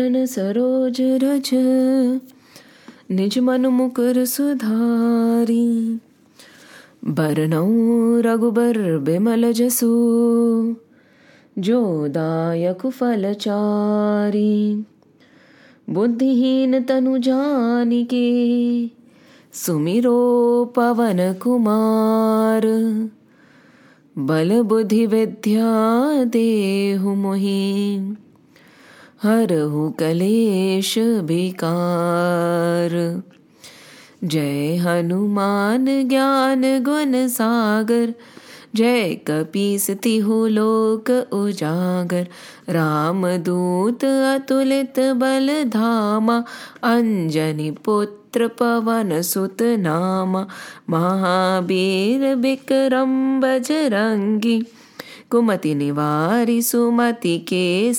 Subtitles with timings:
[0.00, 1.50] सरोज रज
[3.10, 5.64] निज मन मुकुर सुधारी।
[7.08, 9.88] बरनऊ रघुबर बिमल जसु
[11.58, 14.84] जो दायक फलचारी
[15.90, 18.28] बुद्धिहीन तनु जानिके
[19.54, 20.14] सुमिरो
[20.76, 22.66] पवन कुमार।
[24.16, 25.74] बल बुद्धि विद्या
[26.24, 27.58] देहु मोहि
[29.22, 33.22] हरहु कलेश बिकार
[34.24, 38.14] जय हनुमान ज्ञान गुण सागर
[38.74, 42.26] जय कपीस तिहु लोक उजागर।
[42.68, 46.44] राम दूत अतुलित बल धामा
[46.84, 50.46] अंजनी पुत्र पवन सुत नामा।
[50.90, 54.66] महावीर विक्रम बजरंगी
[55.30, 57.92] कुमति निवारि सुमति के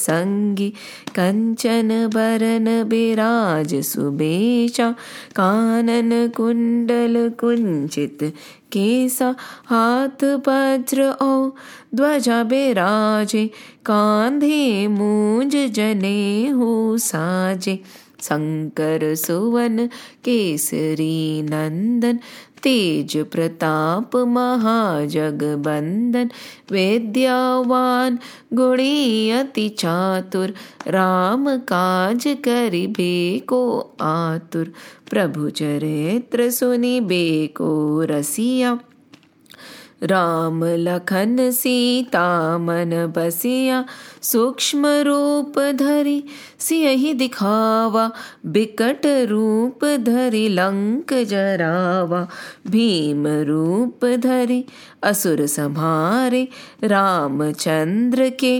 [2.90, 4.90] बिराज सुबेशा
[5.36, 8.24] कानन कुंडल कुंचित
[8.72, 9.34] केसा
[9.70, 11.50] हाथ वज्र ओ
[11.96, 13.46] ध्वजा बिराजे
[13.86, 17.80] कांधे मूंज जने हो साजे
[18.22, 19.86] शंकर सुवन
[20.26, 22.20] केसरी नंदन
[22.64, 26.30] तेज प्रताप महाजगबंदन
[26.72, 28.20] विद्यावान
[28.54, 30.54] गुणी अति चातुर
[30.88, 34.74] राम काज करिबे को आतुर।
[35.10, 38.80] प्रभु चरित्र सुनि बेको रसिया
[40.04, 43.84] राम लखन सीता मन बसिया
[44.32, 46.24] सूक्ष्म रूप धरि
[46.60, 48.10] सियहि दिखावा
[48.46, 52.28] बिकट रूप धरि लंक जरावा
[52.68, 54.64] भीम रूप धरि
[55.04, 56.48] असुर संहारे
[56.84, 58.60] रामचंद्र के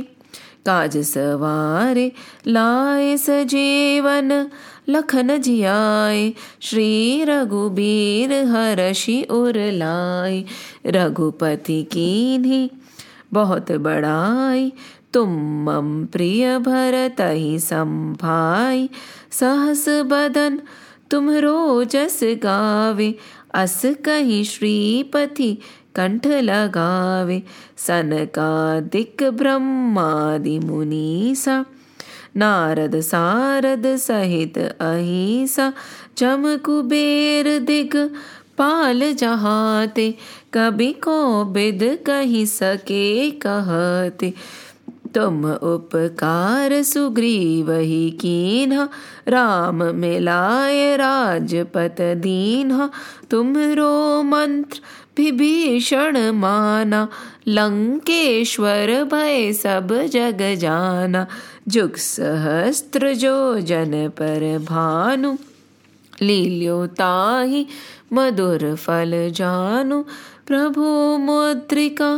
[0.66, 2.12] काज सवारे
[2.48, 4.32] लाए सजीवन
[4.90, 10.44] लखन जियाए श्री रघुबीर हरषि उर लाए
[10.86, 12.70] रघुपति कीन्ही
[13.34, 14.72] बहुत बड़ाई,
[15.14, 15.30] तुम
[15.66, 18.90] मम प्रिय भरत ही संभाई,
[19.32, 20.60] सहस बदन
[21.12, 23.16] तुम रोजस गावे,
[23.54, 25.58] अस कही श्रीपति
[25.96, 27.42] कंठ लगावे
[27.78, 31.66] सनकादिक ब्रह्मादि मुनीसा।
[32.38, 35.74] नारद सारद सहित अहिसा
[36.18, 37.96] चम कुबेर दिग,
[38.58, 40.16] पाल जहाते,
[40.54, 44.34] कभी को बिद कही सके कहते।
[45.16, 48.90] तुम उपकार सुग्रीव ही कीन्हा,
[49.28, 52.90] राम मिलाय राजपत दीन्हा।
[53.32, 54.80] तुमरो मंत्र
[55.18, 57.08] विभीषण माना
[57.48, 61.26] लंकेश्वर भय सब जग जाना
[61.68, 65.36] जुग सहस्त्र जो जन पर भानु।
[66.22, 67.66] लील्यो ताहि
[68.14, 70.02] मधुर फल जानु
[70.48, 70.86] प्रभु
[71.18, 72.10] मुद्रिका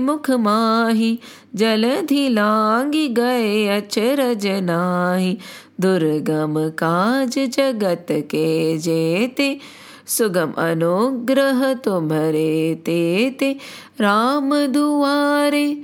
[0.00, 1.18] मुख माही
[1.56, 5.38] जलधि लांगी गए अचरज नाही
[5.80, 9.58] दुर्गम काज जगत के जेते
[10.10, 13.52] सुगम अनुग्रह तुम्हारे तेते
[14.00, 15.82] राम दुआरे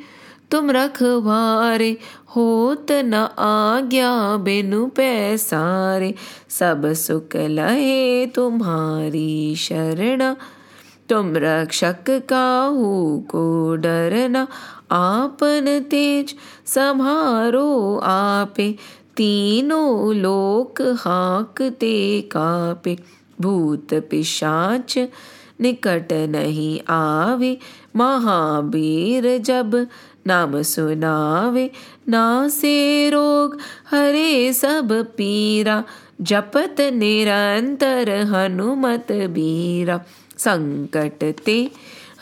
[0.50, 1.90] तुम रखवारे
[2.36, 6.14] होत न आज्ञा बिनु पैसारे।
[6.48, 10.34] सब सुख लहे तुम्हारी शरण
[11.08, 12.92] तुम रक्षक काहू
[13.30, 13.44] को
[13.76, 14.46] डरना।
[14.92, 16.34] आपन तेज
[16.66, 17.70] समारो
[18.04, 18.70] आपे
[19.16, 22.96] तीनों लोक हाकते कापे
[23.40, 24.98] भूत पिशाच
[25.60, 27.58] निकट नहीं आवे।
[27.96, 29.86] महावीर जब
[30.26, 31.70] नाम सुनावे
[32.08, 33.58] नासे रोग
[33.90, 35.84] हरे सब पीरा।
[36.20, 40.00] जपत निरंतर हनुमत बीरा।
[40.38, 41.70] संकट ते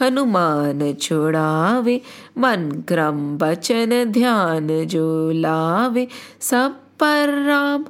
[0.00, 2.00] हनुमान छुड़ावे
[2.38, 6.08] मन क्रम बचन ध्यान जो लावे।
[6.40, 7.84] सब पर राम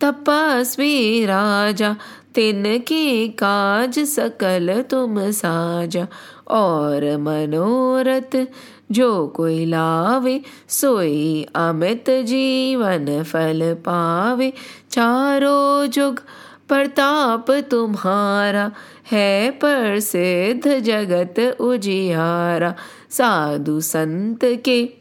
[0.00, 1.96] तपस्वी राजा
[2.34, 6.06] तिनके काज सकल तुम साजा।
[6.48, 8.46] और मनोरथ
[8.92, 14.52] जो कोई लावे, सोई अमित जीवन फल पावे।
[14.90, 16.22] चारों जुग
[16.68, 18.72] प्रताप तुम्हारा,
[19.12, 22.74] है प्रसिद्ध जगत उजियारा।
[23.10, 25.00] साधु संत के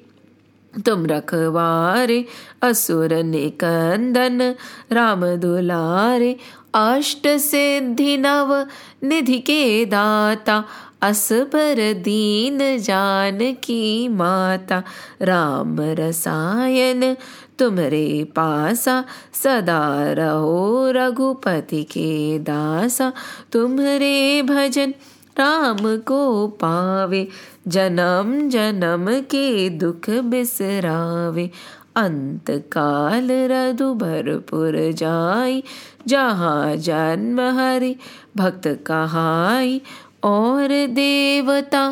[0.86, 2.26] तुम रखवारे,
[2.62, 4.56] असुर निकंदन
[4.92, 6.38] राम दुलारे।
[6.74, 8.66] अष्ट सिद्धि नव
[9.04, 10.64] निधि के दाता
[11.02, 14.84] असबर दीन जान की माता
[15.22, 17.16] राम रसायन
[17.60, 23.14] तुम्हारे पासा, सदा रहो रघुपति के दासा
[23.52, 24.94] तुम्हारे भजन
[25.40, 27.28] राम को पावे,
[27.68, 31.50] जन्म जन्म के दुख बिसरावे
[31.96, 35.64] अंत काल रधु भरपुर जाई
[36.10, 37.96] जहाँ जन्म हरि
[38.38, 39.82] भक्त कहाई,
[40.24, 41.84] और देवता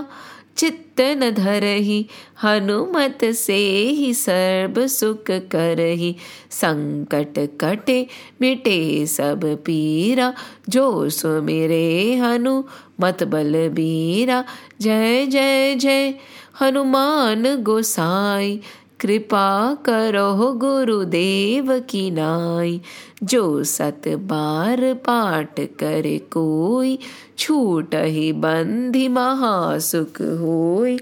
[0.57, 1.99] चित्त न धरही,
[2.43, 3.57] हनुमत से
[3.89, 6.15] ही सर्व सुख करही।
[6.51, 8.07] संकट कटे
[8.41, 10.33] मिटे सब पीरा,
[10.69, 12.63] जो सुमिरे हनु
[13.01, 14.43] मत बल बीरा।
[14.81, 16.13] जय जय जय
[16.61, 18.59] हनुमान गोसाई
[18.99, 22.81] कृपा करो गुरुदेव की नाई।
[23.23, 26.99] जो सत बार पाठ करे कोई,
[27.38, 30.99] छूट ही बंधि महासुख होई।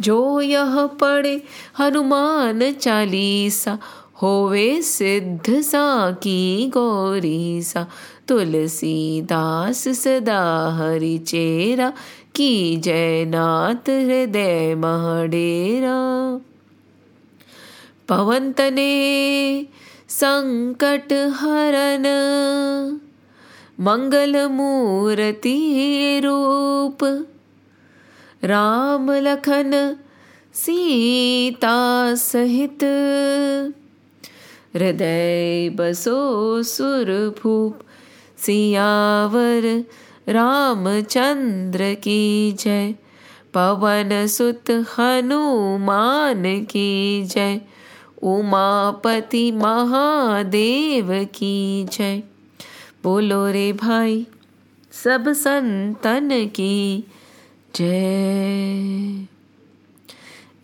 [0.00, 1.42] जो यह पढ़े
[1.78, 3.78] हनुमान चालीसा,
[4.22, 7.86] होवे सिद्ध सा की गौरी सा
[8.28, 11.92] तुलसीदास सदा हरि चेरा,
[12.34, 16.40] की जयनाथ हृदय महडेरा
[18.10, 18.92] पवंतने
[20.10, 22.06] संकट हरन
[23.80, 25.58] मंगल मूर्ति
[26.24, 27.04] रूप
[28.44, 29.72] राम लखन
[30.54, 31.76] सीता
[32.14, 32.84] सहित
[34.76, 37.78] हृदय बसो सुरभूप
[38.46, 39.66] सियावर
[40.28, 42.94] रामचंद्र की जय
[43.54, 46.90] पवन सुत हनुमान की
[47.24, 47.60] जय
[48.22, 52.22] उमापति महादेव की जय।
[53.02, 54.26] बोलो रे भाई,
[54.92, 57.04] सब संतन की
[57.74, 59.26] जय।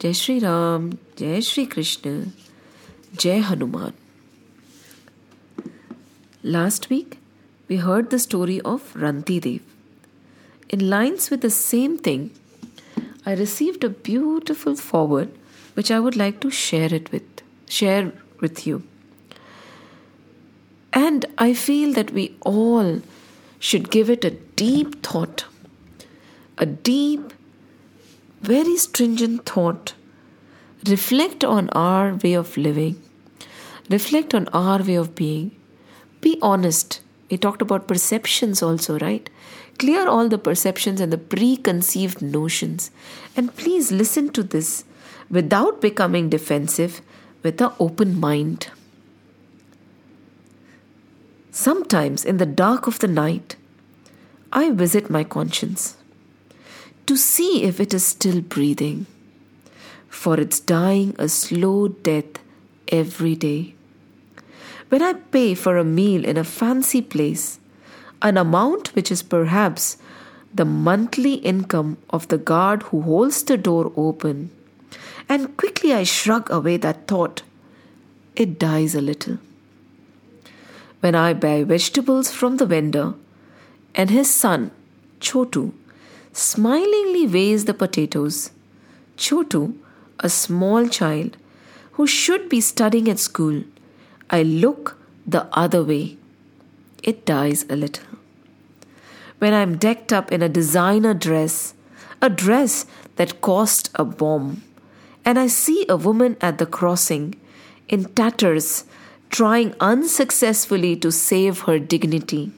[0.01, 2.25] जय श्री राम जय श्री कृष्ण
[3.21, 3.93] जय Hanuman.
[6.45, 7.15] Last week
[7.71, 9.61] we heard the story of Rantidev
[10.75, 12.29] in lines with the same thing
[13.29, 15.29] I received a beautiful forward
[15.77, 18.83] which I would like to share it with share with you.
[20.93, 23.03] And I feel that we all
[23.59, 25.45] should give it a deep thought,
[26.59, 27.33] a deep,
[28.41, 29.95] very stringent thought.
[30.87, 33.03] Reflect on our way of living,
[33.91, 35.55] reflect on our way of being.
[36.21, 37.01] Be honest.
[37.31, 39.29] We talked about perceptions also, right?
[39.79, 42.91] Clear all the perceptions and the preconceived notions.
[43.37, 44.85] And please listen to this
[45.29, 47.03] without becoming defensive
[47.47, 48.67] with an open mind.
[51.53, 53.55] Sometimes in the dark of the night,
[54.53, 55.97] I visit my conscience
[57.07, 59.07] to see if it is still breathing,
[60.09, 62.43] for it's dying a slow death
[62.89, 63.77] every day.
[64.89, 67.61] When I pay for a meal in a fancy place,
[68.23, 69.99] an amount which is perhaps
[70.53, 74.51] the monthly income of the guard who holds the door open,
[75.29, 77.43] and quickly I shrug away that thought,
[78.35, 79.39] it dies a little.
[81.01, 83.15] When I buy vegetables from the vendor,
[83.95, 84.71] and his son,
[85.21, 85.73] Chotu,
[86.33, 88.51] smilingly weighs the potatoes,
[89.17, 89.77] Chotu,
[90.21, 91.37] a small child
[91.93, 93.65] who should be studying at school,
[94.29, 96.19] I look the other way.
[97.03, 98.05] It dies a little.
[99.39, 101.75] When I'm decked up in a designer dress,
[102.21, 104.63] a dress that cost a bomb,
[105.27, 107.35] and I see a woman at the crossing
[107.89, 108.85] in tatters
[109.29, 112.53] trying unsuccessfully to save her dignity,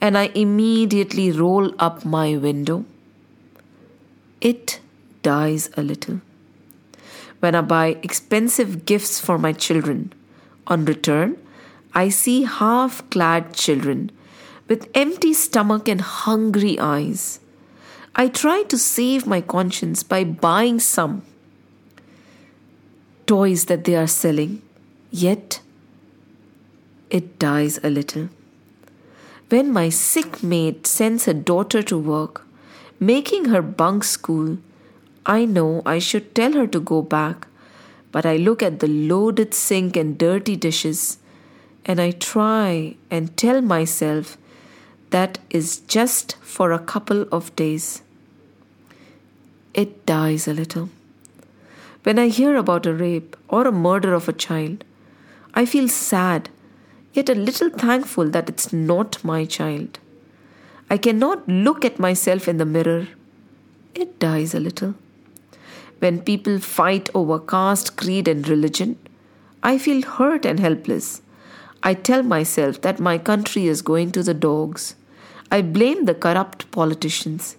[0.00, 2.86] and I immediately roll up my window,
[4.40, 4.80] it
[5.22, 6.22] dies a little.
[7.40, 10.12] When I buy expensive gifts for my children,
[10.66, 11.36] on return,
[11.92, 14.10] I see half clad children
[14.68, 17.40] with empty stomach and hungry eyes.
[18.14, 21.22] I try to save my conscience by buying some
[23.26, 24.62] toys that they are selling,
[25.10, 25.60] yet
[27.10, 28.28] it dies a little.
[29.48, 32.46] When my sick maid sends her daughter to work,
[32.98, 34.58] making her bunk school,
[35.26, 37.46] I know I should tell her to go back,
[38.10, 41.18] but I look at the loaded sink and dirty dishes,
[41.84, 44.36] and I try and tell myself
[45.10, 48.02] that is just for a couple of days.
[49.74, 50.88] It dies a little.
[52.04, 54.82] When I hear about a rape or a murder of a child,
[55.54, 56.48] I feel sad,
[57.12, 60.00] yet a little thankful that it's not my child.
[60.90, 63.06] I cannot look at myself in the mirror.
[63.94, 64.94] It dies a little.
[66.00, 68.98] When people fight over caste, creed, and religion,
[69.62, 71.22] I feel hurt and helpless.
[71.84, 74.96] I tell myself that my country is going to the dogs.
[75.52, 77.56] I blame the corrupt politicians,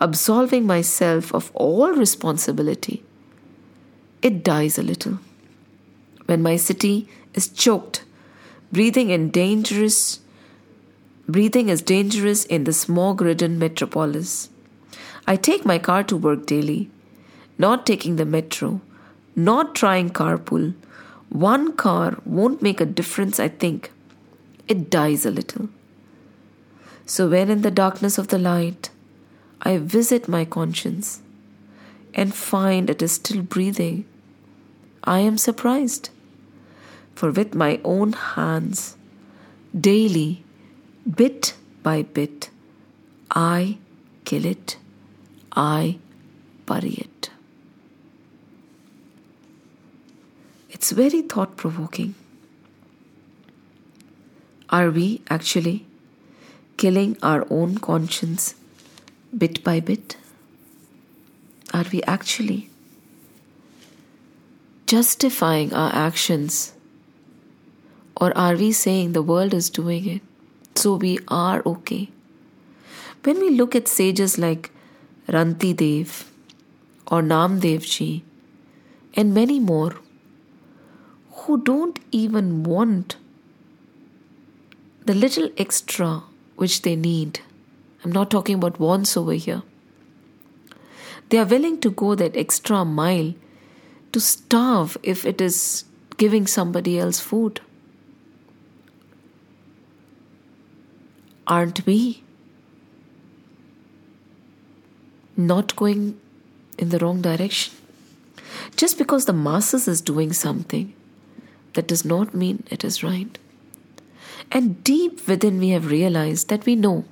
[0.00, 3.02] absolving myself of all responsibility.
[4.22, 5.18] It dies a little.
[6.26, 8.04] When my city is choked,
[8.70, 10.20] breathing in dangerous
[11.28, 14.48] breathing is dangerous in the smog-ridden metropolis.
[15.26, 16.90] I take my car to work daily,
[17.58, 18.80] not taking the metro,
[19.34, 20.74] not trying carpool,
[21.28, 23.90] one car won't make a difference, I think.
[24.68, 25.70] It dies a little.
[27.06, 28.90] So, when in the darkness of the light,
[29.62, 31.22] I visit my conscience
[32.14, 34.04] and find it is still breathing,
[35.04, 36.10] I am surprised.
[37.14, 38.96] For with my own hands,
[39.78, 40.44] daily,
[41.16, 42.50] bit by bit,
[43.30, 43.78] I
[44.24, 44.76] kill it,
[45.52, 45.98] I
[46.66, 47.30] bury it.
[50.70, 52.14] It's very thought provoking.
[54.70, 55.86] Are we actually
[56.76, 58.54] killing our own conscience
[59.36, 60.16] bit by bit?
[61.74, 62.71] Are we actually
[64.92, 66.74] justifying our actions?
[68.20, 70.22] Or are we saying the world is doing it,
[70.74, 72.10] so we are okay?
[73.24, 74.70] When we look at sages like
[75.28, 76.30] Ranti Dev
[77.06, 78.24] or Namdev Ji
[79.14, 79.94] and many more
[81.42, 83.16] who don't even want
[85.06, 86.10] the little extra
[86.56, 87.40] which they need.
[88.04, 89.62] I'm not talking about wants over here.
[91.30, 93.32] They are willing to go that extra mile
[94.12, 95.84] to starve if it is
[96.16, 97.60] giving somebody else food.
[101.46, 102.22] Aren't we
[105.36, 106.20] not going
[106.78, 107.74] in the wrong direction?
[108.76, 110.94] Just because the masses is doing something
[111.74, 113.38] that does not mean it is right.
[114.50, 117.04] And deep within, we have realized that we know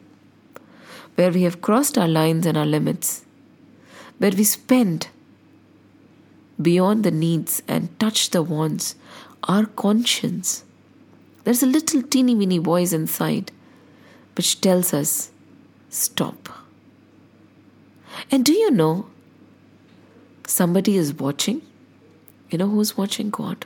[1.15, 3.25] where we have crossed our lines and our limits,
[4.19, 5.09] where we spend
[6.62, 8.96] beyond the needs and touch the wants,
[9.44, 10.64] our conscience.
[11.44, 13.52] There's a little teeny weeny voice inside
[14.36, 15.32] which tells us,
[15.90, 16.50] stop.
[18.32, 19.08] And do you know
[20.48, 21.62] somebody is watching?
[22.50, 23.30] You know who's watching?
[23.30, 23.66] God.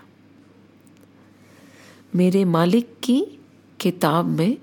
[2.15, 3.39] मेरे मालिक की
[3.79, 4.57] किताब में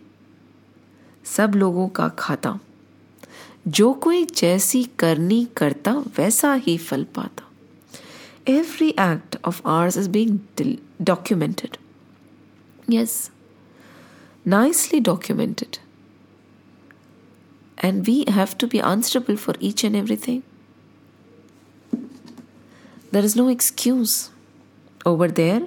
[1.24, 2.58] सब लोगों का खाता
[3.68, 7.44] जो कोई जैसी करनी करता वैसा ही फल पाता
[8.45, 10.47] every act of ours is being
[11.03, 11.77] documented.
[12.87, 13.31] Yes,
[14.45, 15.79] nicely documented.
[17.77, 20.43] And we have to be answerable for each and everything.
[23.11, 24.29] There is no excuse.
[25.05, 25.63] Over there,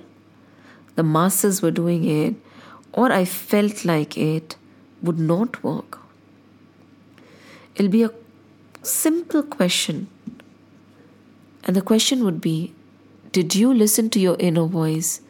[0.95, 2.37] the masses were doing it,
[2.93, 4.57] or I felt like it
[5.03, 5.99] would not work.
[7.75, 8.13] It'll be a
[8.83, 10.07] simple question.
[11.65, 12.73] And the question would be
[13.33, 15.21] Did you listen to your inner voice,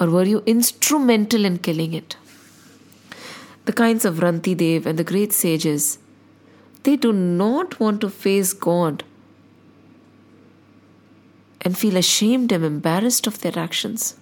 [0.00, 2.16] or were you instrumental in killing it?
[3.64, 5.98] The kinds of Ranti Dev and the great sages,
[6.82, 9.04] they do not want to face God
[11.62, 14.16] and feel ashamed and embarrassed of their actions.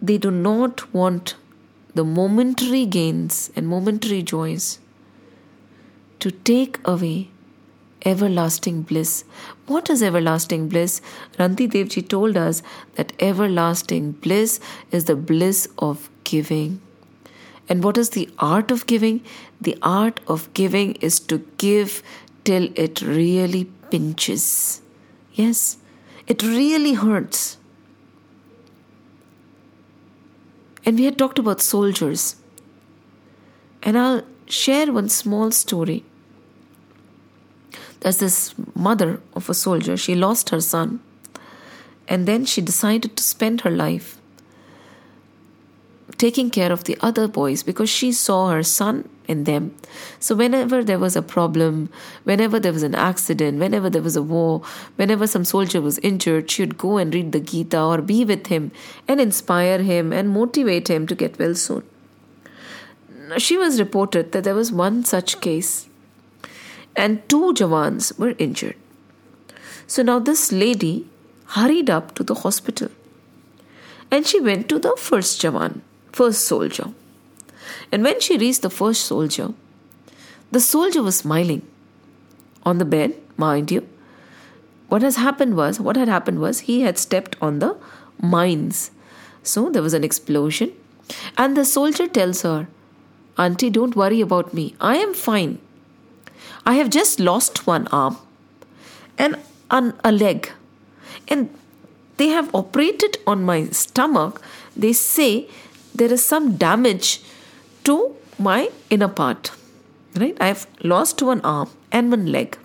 [0.00, 1.34] They do not want
[1.94, 4.78] the momentary gains and momentary joys
[6.20, 7.30] to take away
[8.04, 9.24] everlasting bliss.
[9.66, 11.00] What is everlasting bliss?
[11.38, 12.62] Ranti Devji told us
[12.94, 14.60] that everlasting bliss
[14.90, 16.80] is the bliss of giving.
[17.68, 19.24] And what is the art of giving?
[19.60, 22.02] The art of giving is to give
[22.44, 24.80] till it really pinches.
[25.34, 25.78] Yes,
[26.26, 27.58] it really hurts.
[30.84, 32.36] And we had talked about soldiers.
[33.82, 36.04] And I'll share one small story.
[38.06, 41.00] There's this mother of a soldier, she lost her son.
[42.06, 44.20] And then she decided to spend her life
[46.16, 49.74] taking care of the other boys because she saw her son in them.
[50.20, 51.88] So, whenever there was a problem,
[52.22, 54.62] whenever there was an accident, whenever there was a war,
[54.94, 58.46] whenever some soldier was injured, she would go and read the Gita or be with
[58.46, 58.70] him
[59.08, 61.82] and inspire him and motivate him to get well soon.
[63.38, 65.88] She was reported that there was one such case,
[66.96, 68.76] and two Jawans were injured.
[69.86, 71.06] So now this lady
[71.48, 72.88] hurried up to the hospital
[74.10, 75.80] and she went to the first Jawan,
[76.12, 76.92] first soldier.
[77.92, 79.52] And when she reached the first soldier,
[80.50, 81.62] the soldier was smiling
[82.62, 83.86] on the bed, mind you.
[84.88, 87.76] what has happened was, what had happened was, he had stepped on the
[88.20, 88.90] mines.
[89.42, 90.72] So there was an explosion.
[91.36, 92.68] And the soldier tells her,
[93.38, 94.74] Auntie, don't worry about me.
[94.80, 95.58] I am fine.
[96.66, 98.18] I have just lost one arm
[99.18, 99.36] and
[99.70, 100.50] a leg.
[101.28, 101.48] And
[102.16, 104.42] they have operated on my stomach.
[104.76, 105.48] They say
[105.94, 107.22] there is some damage
[107.84, 109.52] to my inner part.
[110.16, 110.36] Right?
[110.40, 112.58] I have lost one arm and one leg.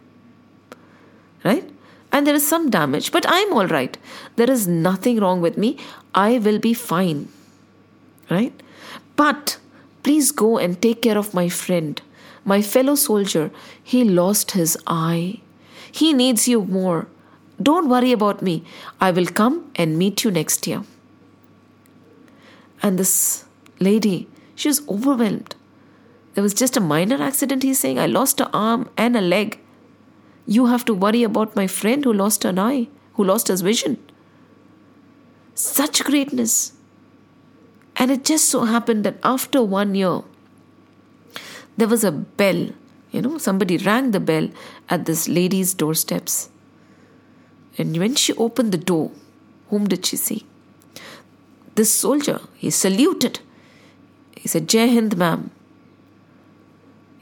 [1.43, 1.69] Right?
[2.11, 3.97] And there is some damage, but I'm all right.
[4.35, 5.77] There is nothing wrong with me.
[6.15, 7.29] I will be fine.
[8.29, 8.53] Right?
[9.15, 9.57] But
[10.03, 12.01] please go and take care of my friend,
[12.45, 13.51] my fellow soldier.
[13.83, 15.41] He lost his eye.
[15.91, 17.07] He needs you more.
[17.61, 18.63] Don't worry about me.
[18.99, 20.83] I will come and meet you next year.
[22.81, 23.45] And this
[23.79, 25.55] lady, she was overwhelmed.
[26.33, 27.99] There was just a minor accident, he's saying.
[27.99, 29.59] I lost an arm and a leg.
[30.47, 33.97] You have to worry about my friend who lost an eye, who lost his vision.
[35.53, 36.73] Such greatness.
[37.97, 40.21] And it just so happened that after one year,
[41.77, 42.69] there was a bell.
[43.11, 44.49] You know, somebody rang the bell
[44.89, 46.49] at this lady's doorsteps.
[47.77, 49.11] And when she opened the door,
[49.69, 50.45] whom did she see?
[51.75, 53.39] This soldier, he saluted.
[54.35, 55.51] He said, Jai Hind, ma'am.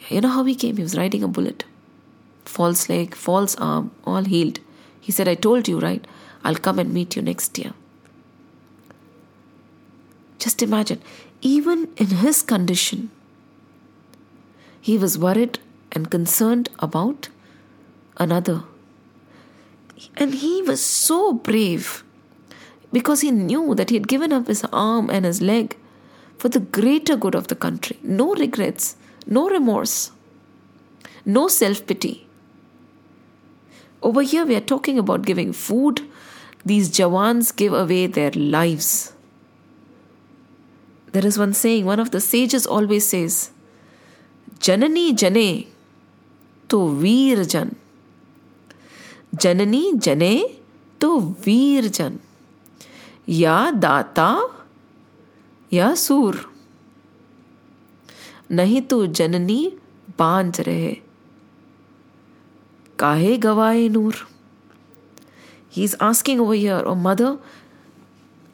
[0.09, 0.77] You know how he came?
[0.77, 1.65] He was riding a bullet.
[2.45, 4.59] False leg, false arm, all healed.
[4.99, 6.05] He said, I told you, right?
[6.43, 7.73] I'll come and meet you next year.
[10.39, 11.01] Just imagine,
[11.41, 13.11] even in his condition,
[14.81, 15.59] he was worried
[15.91, 17.29] and concerned about
[18.17, 18.63] another.
[20.15, 22.03] And he was so brave
[22.91, 25.77] because he knew that he had given up his arm and his leg
[26.37, 27.99] for the greater good of the country.
[28.01, 28.95] No regrets,
[29.27, 30.11] no remorse,
[31.25, 32.25] no self pity.
[34.01, 36.01] Over here, we are talking about giving food.
[36.65, 39.13] These Jawans give away their lives.
[41.11, 43.51] There is one saying, one of the sages always says,
[44.61, 45.65] जननी जने
[46.69, 47.71] तो वीर जन।
[49.35, 50.59] जननी जने
[51.01, 52.19] तो वीर जन।
[53.29, 54.49] या दाता,
[55.73, 56.53] या सूर।
[58.51, 59.73] नहीं तो जननी
[60.19, 60.97] बांझ रहे।
[62.99, 64.15] काहे गवाए नूर।
[65.73, 67.37] He is asking over here oh mother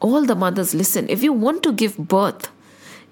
[0.02, 2.50] all the mothers listen if you want to give birth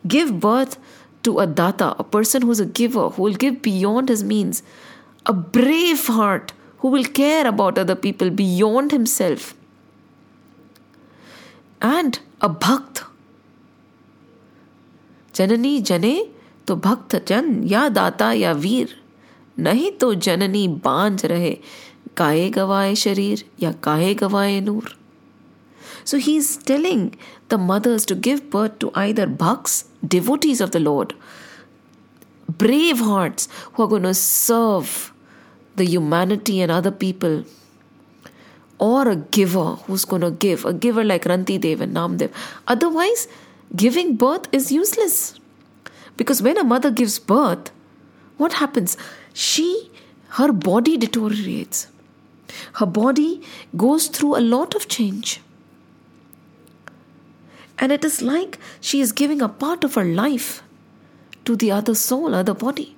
[0.06, 0.78] give birth
[1.24, 4.62] to a data a person who's a giver who will give beyond his means
[5.26, 9.54] a brave heart who will care about other people beyond himself
[11.82, 13.02] and a bhakt.
[15.34, 16.14] जननी जने
[16.68, 18.88] तो भक्त जन या दाता या वीर
[19.58, 21.54] नहीं तो जननी बांझ रहे
[22.16, 24.96] काहे गवाए शरीर या काहे गवाए नूर
[26.04, 27.16] So he's telling
[27.48, 31.14] the mothers to give birth to either bhakts, devotees of the Lord,
[32.48, 35.12] brave hearts who are going to serve
[35.76, 37.44] the humanity and other people
[38.78, 42.30] or a giver who's going to give, a giver like Ranti Dev and Namdev.
[42.66, 43.28] Otherwise,
[43.74, 45.38] giving birth is useless.
[46.16, 47.70] Because when a mother gives birth,
[48.36, 48.96] what happens?
[49.32, 49.90] She,
[50.30, 51.88] her body deteriorates.
[52.74, 53.42] Her body
[53.76, 55.40] goes through a lot of change.
[57.78, 60.62] And it is like she is giving a part of her life
[61.44, 62.96] to the other soul, other body.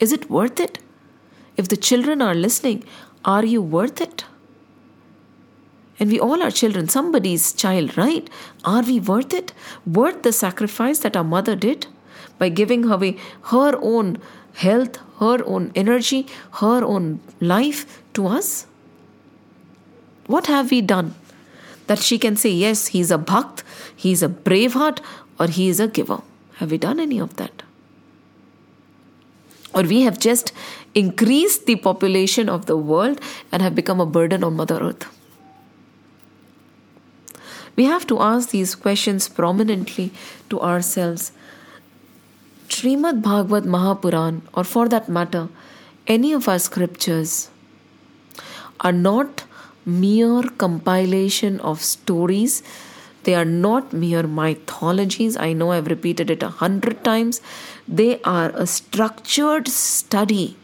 [0.00, 0.78] Is it worth it?
[1.56, 2.84] If the children are listening,
[3.24, 4.24] are you worth it?
[6.00, 8.30] And we all are children, somebody's child, right?
[8.64, 9.52] Are we worth it?
[9.84, 11.88] Worth the sacrifice that our mother did
[12.38, 14.18] by giving away her own
[14.54, 18.66] health, her own energy, her own life to us?
[20.26, 21.14] What have we done
[21.88, 23.62] that she can say, yes, he's a bhakt,
[23.94, 25.00] he's a brave heart,
[25.38, 26.22] or he is a giver?
[26.56, 27.62] Have we done any of that?
[29.74, 30.52] Or we have just
[30.94, 33.20] increased the population of the world
[33.52, 35.06] and have become a burden on Mother Earth.
[37.76, 40.10] We have to ask these questions prominently
[40.50, 41.30] to ourselves.
[42.68, 45.48] Srimad Bhagavat Mahapuran, or for that matter,
[46.06, 47.50] any of our scriptures,
[48.80, 49.44] are not
[49.84, 52.62] mere compilation of stories.
[53.24, 55.36] They are not mere mythologies.
[55.36, 57.40] I know I've repeated it a hundred times.
[57.86, 60.56] They are a structured study.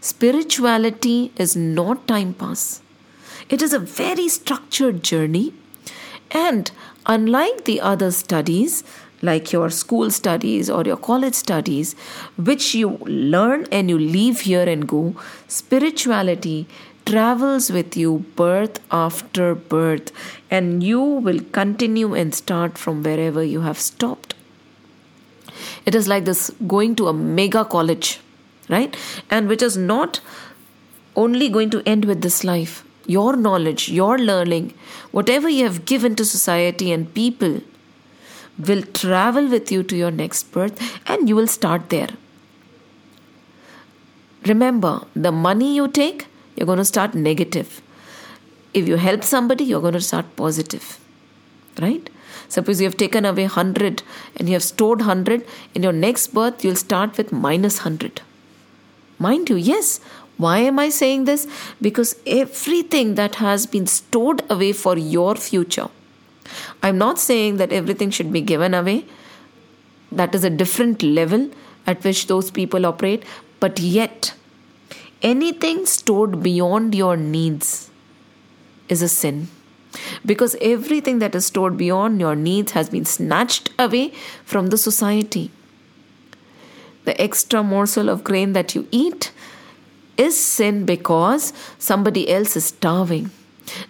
[0.00, 2.80] Spirituality is not time pass.
[3.48, 5.54] It is a very structured journey
[6.30, 6.70] and
[7.06, 8.84] unlike the other studies,
[9.22, 11.94] like your school studies or your college studies,
[12.36, 15.16] which you learn and you leave here and go,
[15.48, 16.68] spirituality
[17.08, 20.12] travels with you birth after birth,
[20.50, 24.34] and you will continue and start from wherever you have stopped.
[25.86, 28.20] It is like this going to a mega college,
[28.68, 28.96] right?
[29.30, 30.20] And which is not
[31.16, 32.84] only going to end with this life.
[33.06, 34.74] Your knowledge, your learning,
[35.12, 37.60] whatever you have given to society and people
[38.66, 42.10] will travel with you to your next birth and you will start there.
[44.46, 46.26] Remember, the money you take,
[46.58, 47.80] you're going to start negative.
[48.74, 50.98] If you help somebody, you're going to start positive.
[51.80, 52.10] Right?
[52.48, 54.02] Suppose you have taken away 100
[54.36, 58.22] and you have stored 100, in your next birth, you'll start with minus 100.
[59.20, 60.00] Mind you, yes.
[60.36, 61.46] Why am I saying this?
[61.80, 65.88] Because everything that has been stored away for your future,
[66.82, 69.04] I'm not saying that everything should be given away.
[70.10, 71.50] That is a different level
[71.86, 73.24] at which those people operate.
[73.60, 74.34] But yet,
[75.22, 77.90] anything stored beyond your needs
[78.88, 79.48] is a sin.
[80.24, 84.12] Because everything that is stored beyond your needs has been snatched away
[84.44, 85.50] from the society.
[87.04, 89.32] The extra morsel of grain that you eat
[90.16, 93.30] is sin because somebody else is starving.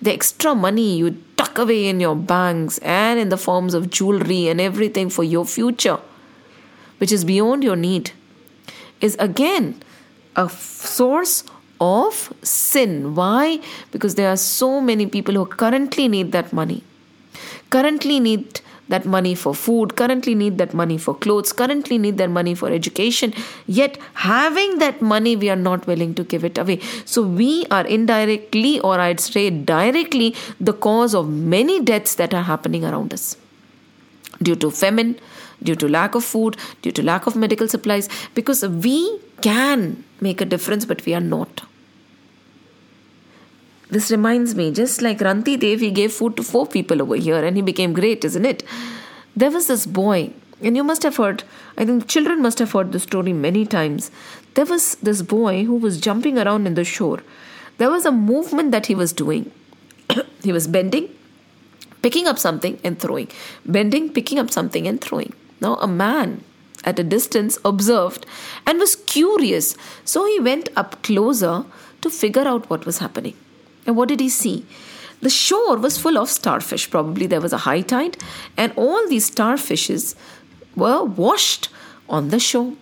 [0.00, 4.48] The extra money you tuck away in your banks and in the forms of jewelry
[4.48, 5.98] and everything for your future,
[6.98, 8.12] which is beyond your need,
[9.00, 9.82] is again
[10.36, 11.44] a source
[11.80, 13.14] of sin.
[13.14, 13.60] Why?
[13.92, 16.82] Because there are so many people who currently need that money,
[17.70, 22.30] currently need that money for food, currently need that money for clothes, currently need that
[22.30, 23.34] money for education.
[23.66, 26.80] Yet, having that money, we are not willing to give it away.
[27.04, 32.42] So, we are indirectly, or I'd say directly, the cause of many deaths that are
[32.42, 33.36] happening around us
[34.42, 35.18] due to famine,
[35.62, 40.40] due to lack of food, due to lack of medical supplies, because we can make
[40.40, 41.62] a difference, but we are not.
[43.90, 47.42] This reminds me, just like Ranti Dev, he gave food to four people over here
[47.42, 48.62] and he became great, isn't it?
[49.34, 51.42] There was this boy, and you must have heard,
[51.78, 54.10] I think children must have heard the story many times.
[54.54, 57.22] There was this boy who was jumping around in the shore.
[57.78, 59.50] There was a movement that he was doing.
[60.42, 61.08] he was bending,
[62.02, 63.28] picking up something and throwing,
[63.64, 65.32] bending, picking up something and throwing.
[65.60, 66.44] Now, a man
[66.84, 68.26] at a distance observed
[68.66, 71.64] and was curious, so he went up closer
[72.00, 73.34] to figure out what was happening.
[73.86, 74.64] And what did he see?
[75.20, 76.90] The shore was full of starfish.
[76.90, 78.16] Probably there was a high tide,
[78.56, 80.14] and all these starfishes
[80.76, 81.68] were washed
[82.08, 82.74] on the shore.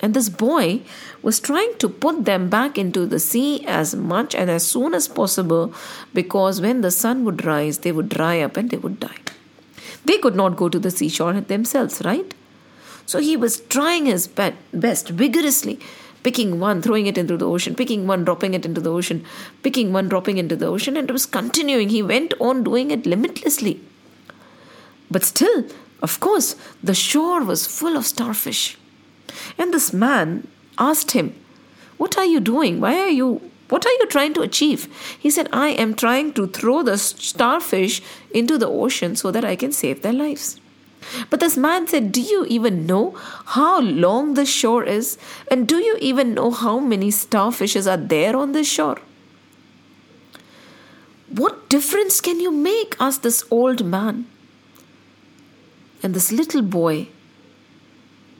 [0.00, 0.82] And this boy
[1.22, 5.06] was trying to put them back into the sea as much and as soon as
[5.06, 5.72] possible
[6.12, 9.20] because when the sun would rise, they would dry up and they would die.
[10.04, 12.34] They could not go to the seashore themselves, right?
[13.06, 15.80] So he was trying his best vigorously,
[16.22, 19.24] picking one, throwing it into the ocean, picking one, dropping it into the ocean,
[19.62, 21.88] picking one, dropping into the ocean, and it was continuing.
[21.88, 23.80] He went on doing it limitlessly.
[25.10, 25.66] But still,
[26.00, 28.78] of course, the shore was full of starfish.
[29.58, 31.34] And this man asked him,
[31.96, 32.80] What are you doing?
[32.80, 34.86] Why are you what are you trying to achieve?
[35.18, 39.56] He said, I am trying to throw the starfish into the ocean so that I
[39.56, 40.60] can save their lives.
[41.30, 43.12] But this man said, Do you even know
[43.56, 45.16] how long the shore is?
[45.50, 48.98] And do you even know how many starfishes are there on the shore?
[51.30, 52.94] What difference can you make?
[53.00, 54.26] asked this old man.
[56.02, 57.08] And this little boy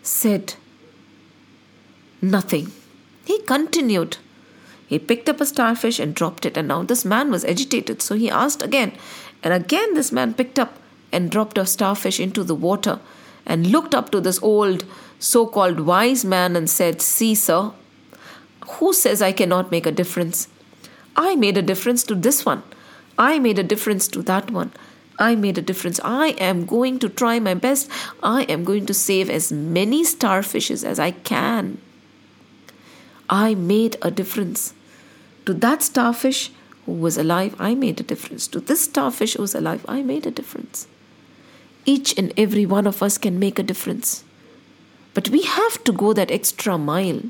[0.02, 0.56] said,
[2.20, 2.70] Nothing.
[3.24, 4.18] He continued.
[4.92, 8.14] He picked up a starfish and dropped it, and now this man was agitated, so
[8.14, 8.92] he asked again.
[9.42, 10.76] And again, this man picked up
[11.10, 13.00] and dropped a starfish into the water
[13.46, 14.84] and looked up to this old
[15.18, 17.72] so called wise man and said, See, sir,
[18.72, 20.46] who says I cannot make a difference?
[21.16, 22.62] I made a difference to this one.
[23.16, 24.72] I made a difference to that one.
[25.18, 26.00] I made a difference.
[26.04, 27.90] I am going to try my best.
[28.22, 31.78] I am going to save as many starfishes as I can.
[33.30, 34.74] I made a difference.
[35.46, 36.50] To that starfish
[36.86, 38.46] who was alive, I made a difference.
[38.48, 40.86] To this starfish who was alive, I made a difference.
[41.84, 44.24] Each and every one of us can make a difference.
[45.14, 47.22] But we have to go that extra mile.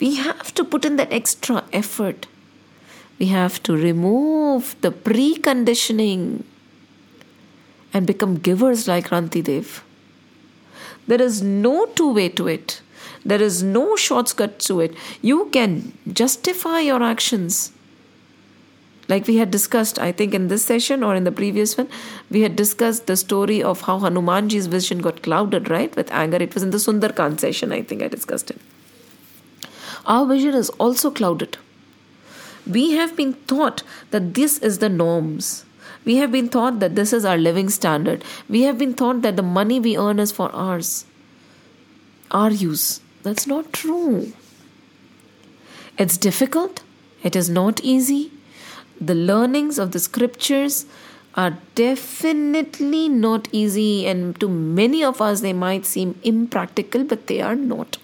[0.00, 2.26] We have to put in that extra effort.
[3.18, 6.44] We have to remove the preconditioning
[7.92, 9.80] and become givers like Rantidev.
[11.08, 12.80] There is no two way to it.
[13.24, 14.94] There is no shortcut to it.
[15.22, 17.72] You can justify your actions.
[19.08, 21.88] Like we had discussed, I think in this session or in the previous one,
[22.30, 26.36] we had discussed the story of how Hanumanji's vision got clouded, right, with anger.
[26.36, 28.60] It was in the Sundarkand session, I think I discussed it.
[30.04, 31.58] Our vision is also clouded
[32.66, 35.64] We have been taught that this is the norms.
[36.04, 38.24] We have been taught that this is our living standard.
[38.48, 41.06] We have been taught that the money we earn is for ours,
[42.30, 43.00] our use.
[43.27, 44.33] That's not true.
[45.97, 46.83] It's difficult,
[47.23, 48.31] it is not easy.
[48.99, 50.85] The learnings of the scriptures
[51.35, 57.41] are definitely not easy, and to many of us, they might seem impractical, but they
[57.41, 57.97] are not.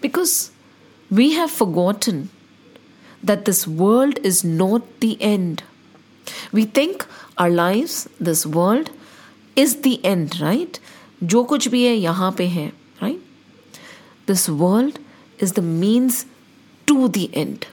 [0.00, 0.52] Because
[1.10, 2.30] we have forgotten
[3.22, 5.62] that this world is not the end.
[6.52, 8.90] We think our lives, this world,
[9.56, 10.78] is the end, right?
[11.22, 12.83] जो कुछ भी है यहाँ पे है, right?
[14.25, 14.99] this world
[15.39, 16.25] is the means
[16.87, 17.67] to the end.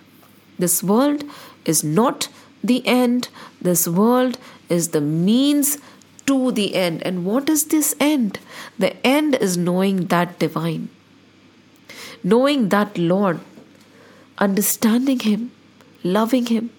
[0.58, 1.24] This world
[1.64, 2.28] is not
[2.62, 3.28] the end.
[3.60, 4.38] This world
[4.68, 5.78] is the means
[6.26, 7.02] to the end.
[7.02, 8.38] And what is this end?
[8.78, 10.88] The end is knowing that divine,
[12.22, 13.40] knowing that Lord,
[14.38, 15.50] understanding Him,
[16.02, 16.70] loving Him.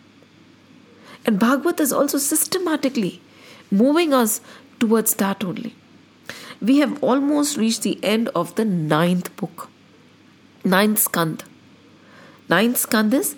[1.26, 3.22] And Bhagavat is also systematically
[3.72, 4.42] moving us
[4.80, 5.76] towards that only.
[6.64, 9.68] We have almost reached the end of the ninth book,
[10.64, 11.44] ninth skand.
[12.48, 13.36] Ninth skand is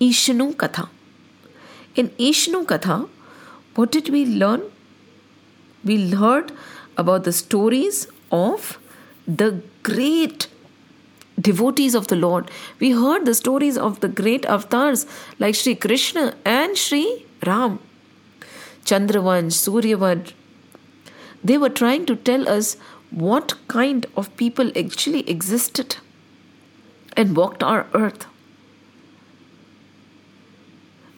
[0.00, 0.88] Ishanu Katha.
[1.96, 3.08] In Ishanu Katha,
[3.74, 4.62] what did we learn?
[5.84, 6.52] We heard
[6.96, 8.78] about the stories of
[9.26, 10.46] the great
[11.40, 12.50] devotees of the Lord.
[12.78, 15.06] We heard the stories of the great avatars
[15.40, 17.80] like Sri Krishna and Sri Ram.
[18.84, 20.34] Chandravansh, Suryavansh.
[21.43, 22.77] They were trying to tell us
[23.11, 25.97] what kind of people actually existed
[27.15, 28.25] and walked our earth.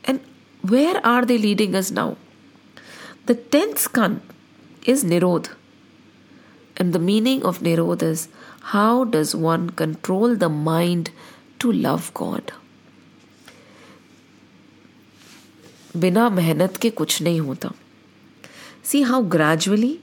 [0.03, 0.19] And
[0.61, 2.17] where are they leading us now?
[3.25, 4.21] The tenth skand
[4.85, 5.49] is Nirod.
[6.75, 8.29] And the meaning of Nirod is
[8.75, 11.11] how does one control the mind
[11.59, 12.51] to love God?
[15.97, 17.71] बिना मेहनत के कुछ नहीं होता
[18.85, 19.97] see how gradually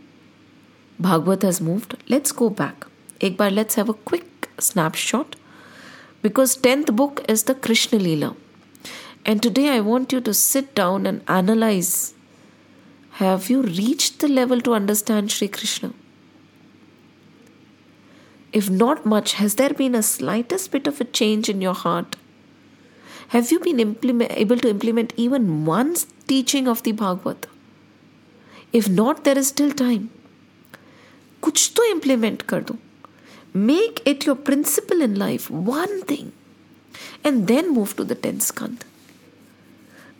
[1.01, 2.85] Bhagwat has moved, let's go back.
[3.21, 5.35] Ekbar, let's have a quick snapshot
[6.21, 8.35] because 10th book is the Krishna Leela.
[9.25, 12.13] And today I want you to sit down and analyze
[13.11, 15.93] have you reached the level to understand Sri Krishna?
[18.53, 22.15] If not much, has there been a slightest bit of a change in your heart?
[23.29, 23.79] Have you been
[24.31, 25.95] able to implement even one
[26.27, 27.45] teaching of the Bhagavat?
[28.73, 30.09] If not, there is still time.
[31.41, 32.75] कुछ implement implement कर दो
[33.55, 36.29] make it your principle in life one thing
[37.25, 38.83] and then move to the tenth skandha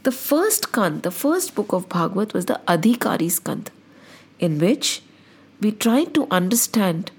[0.03, 3.69] The first Kant, the first book of Bhagavat, was the Adhikari's Skand,
[4.39, 5.01] in which
[5.59, 7.11] we try to understand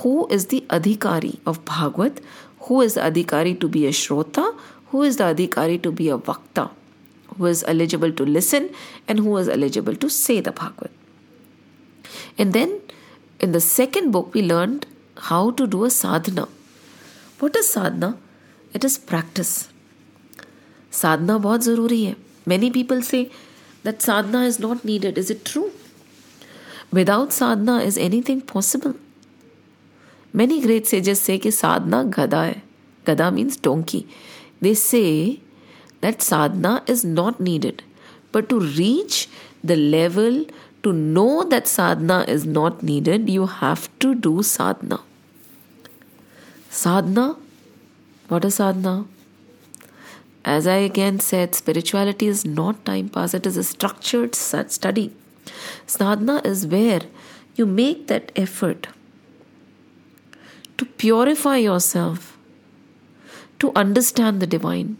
[0.00, 2.22] who is the Adhikari of Bhagavat,
[2.60, 6.70] who is Adhikari to be a Shrota, who is the Adhikari to be a Vakta,
[7.36, 8.70] who is eligible to listen,
[9.06, 10.90] and who is eligible to say the Bhagavat.
[12.38, 12.80] And then
[13.41, 14.85] in the second book, we learned
[15.17, 16.47] how to do a sadhana.
[17.39, 18.17] What is sadhana?
[18.73, 19.69] It is practice.
[20.91, 22.15] Sadhana बहुत ज़रूरी है
[22.47, 23.29] Many people say
[23.83, 25.17] that sadhana is not needed.
[25.17, 25.71] Is it true?
[26.91, 28.95] Without sadhana, is anything possible?
[30.33, 32.61] Many great sages say that sadhana gada hai.
[33.05, 34.07] Gada means donkey.
[34.61, 35.41] They say
[36.01, 37.83] that sadhana is not needed.
[38.31, 39.27] But to reach
[39.63, 40.45] the level
[40.82, 45.00] to know that sadhana is not needed, you have to do sadhana.
[46.70, 47.36] Sadhana?
[48.28, 49.06] What is sadhana?
[50.44, 55.14] As I again said, spirituality is not time pass, it is a structured study.
[55.86, 57.02] Sadhana is where
[57.54, 58.88] you make that effort
[60.78, 62.36] to purify yourself,
[63.60, 64.96] to understand the divine.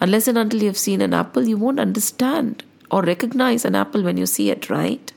[0.00, 4.02] Unless and until you have seen an apple, you won't understand or recognize an apple
[4.02, 5.12] when you see it, right?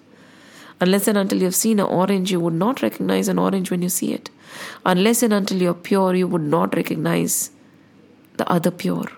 [0.81, 3.81] Unless and until you have seen an orange, you would not recognize an orange when
[3.81, 4.29] you see it.
[4.85, 7.51] Unless and until you are pure, you would not recognize
[8.37, 9.11] the other pure.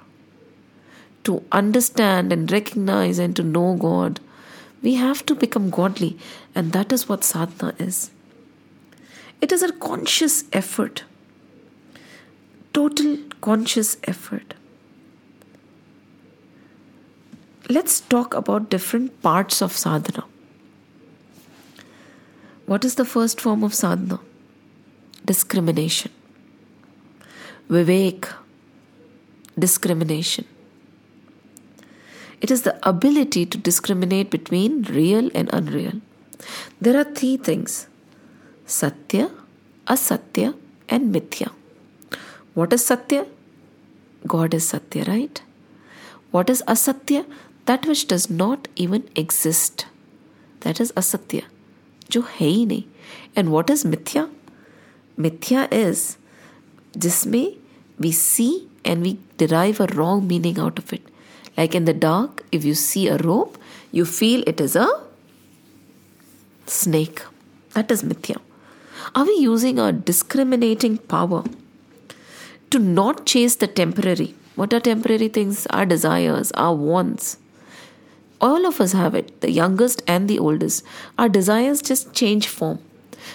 [1.25, 4.19] To understand and recognize and to know God,
[4.81, 6.17] we have to become godly,
[6.55, 8.09] and that is what sadhana is.
[9.39, 11.03] It is a conscious effort,
[12.73, 14.55] total conscious effort.
[17.69, 20.25] Let's talk about different parts of sadhana.
[22.65, 24.19] What is the first form of sadhana?
[25.25, 26.11] Discrimination.
[27.69, 28.27] Vivek,
[29.57, 30.45] discrimination.
[32.41, 36.01] It is the ability to discriminate between real and unreal.
[36.81, 37.87] There are three things
[38.65, 39.29] Satya,
[39.87, 40.55] Asatya,
[40.89, 41.51] and Mithya.
[42.55, 43.27] What is Satya?
[44.25, 45.41] God is Satya, right?
[46.31, 47.25] What is Asatya?
[47.70, 49.86] That which does not even exist.
[50.60, 51.44] That is Asatya.
[52.10, 52.82] जो है ही नहीं
[53.36, 54.28] and what is मिथ्या
[55.20, 56.02] मिथ्या is
[56.96, 57.56] जिसमें
[58.00, 58.48] we C
[58.86, 61.06] and we derive a wrong meaning out of it.
[61.56, 63.56] Like in the dark, if you see a rope,
[63.90, 64.86] you feel it is a
[66.66, 67.22] snake.
[67.74, 68.36] That is mithya.
[69.14, 71.42] Are we using our discriminating power
[72.70, 74.34] to not chase the temporary?
[74.54, 75.66] What are temporary things?
[75.70, 77.38] Our desires, our wants,
[78.41, 80.83] all of us have it, the youngest and the oldest.
[81.17, 82.79] Our desires just change form.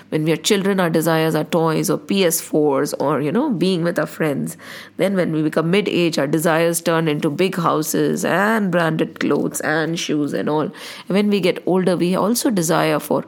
[0.09, 3.99] When we are children, our desires are toys or PS4s or, you know, being with
[3.99, 4.57] our friends.
[4.97, 9.61] Then when we become mid age, our desires turn into big houses and branded clothes
[9.61, 10.63] and shoes and all.
[10.63, 13.25] And when we get older, we also desire for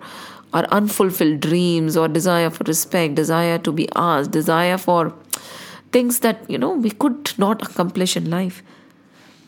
[0.53, 5.15] our unfulfilled dreams or desire for respect, desire to be asked, desire for
[5.93, 8.63] things that, you know, we could not accomplish in life.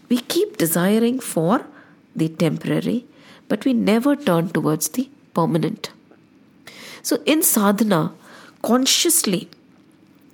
[0.09, 1.66] We keep desiring for
[2.14, 3.05] the temporary,
[3.49, 5.90] but we never turn towards the permanent.
[7.03, 8.12] So, in sadhana,
[8.62, 9.49] consciously,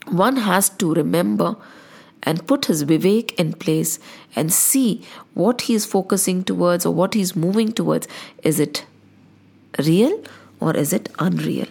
[0.08, 1.56] one has to remember
[2.22, 3.98] and put his vivek in place
[4.34, 5.02] and see
[5.34, 8.08] what he is focusing towards or what he is moving towards.
[8.42, 8.84] Is it
[9.78, 10.22] real
[10.60, 11.66] or is it unreal?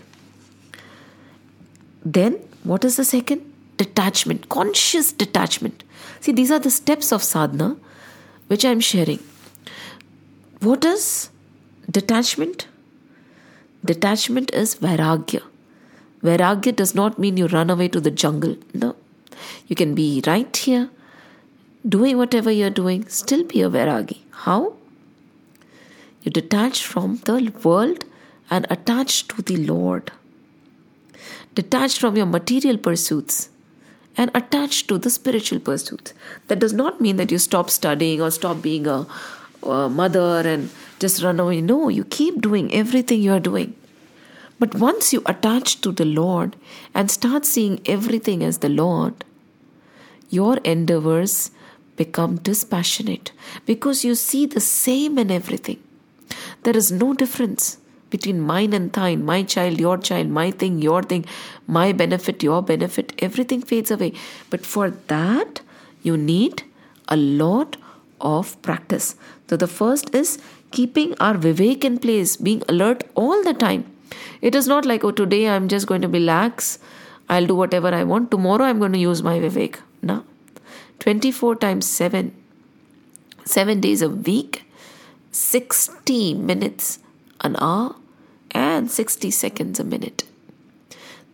[2.03, 3.51] Then, what is the second?
[3.77, 5.83] Detachment, conscious detachment.
[6.21, 7.75] See, these are the steps of sadhana
[8.47, 9.19] which I am sharing.
[10.65, 11.29] What is
[11.91, 12.65] detachment?
[13.89, 15.43] Detachment is vairagya.
[16.23, 18.55] Vairagya does not mean you run away to the jungle.
[18.73, 18.95] No.
[19.67, 20.89] You can be right here,
[21.87, 24.17] doing whatever you're doing, still be a vairagi.
[24.31, 24.73] How?
[26.23, 28.05] You detach from the world
[28.49, 30.11] and attach to the Lord.
[31.53, 33.49] Detach from your material pursuits
[34.17, 36.13] and attach to the spiritual pursuits.
[36.47, 39.05] That does not mean that you stop studying or stop being a
[39.65, 41.61] uh, mother and just run away.
[41.61, 43.75] No, you keep doing everything you are doing.
[44.59, 46.55] But once you attach to the Lord
[46.93, 49.25] and start seeing everything as the Lord,
[50.29, 51.51] your endeavors
[51.97, 53.31] become dispassionate
[53.65, 55.81] because you see the same in everything.
[56.63, 57.77] There is no difference
[58.09, 61.25] between mine and thine, my child, your child, my thing, your thing,
[61.67, 63.13] my benefit, your benefit.
[63.19, 64.13] Everything fades away.
[64.49, 65.61] But for that,
[66.01, 66.63] you need
[67.07, 67.77] a lot
[68.21, 69.15] of practice.
[69.49, 70.37] So the first is
[70.71, 73.85] keeping our vivek in place, being alert all the time.
[74.41, 76.79] It is not like, oh, today I'm just going to be lax,
[77.29, 78.31] I'll do whatever I want.
[78.31, 79.79] Tomorrow I'm going to use my vivek.
[80.01, 80.23] No.
[80.99, 82.33] 24 times 7,
[83.45, 84.63] 7 days a week,
[85.31, 86.99] 60 minutes
[87.41, 87.95] an hour,
[88.51, 90.23] and 60 seconds a minute.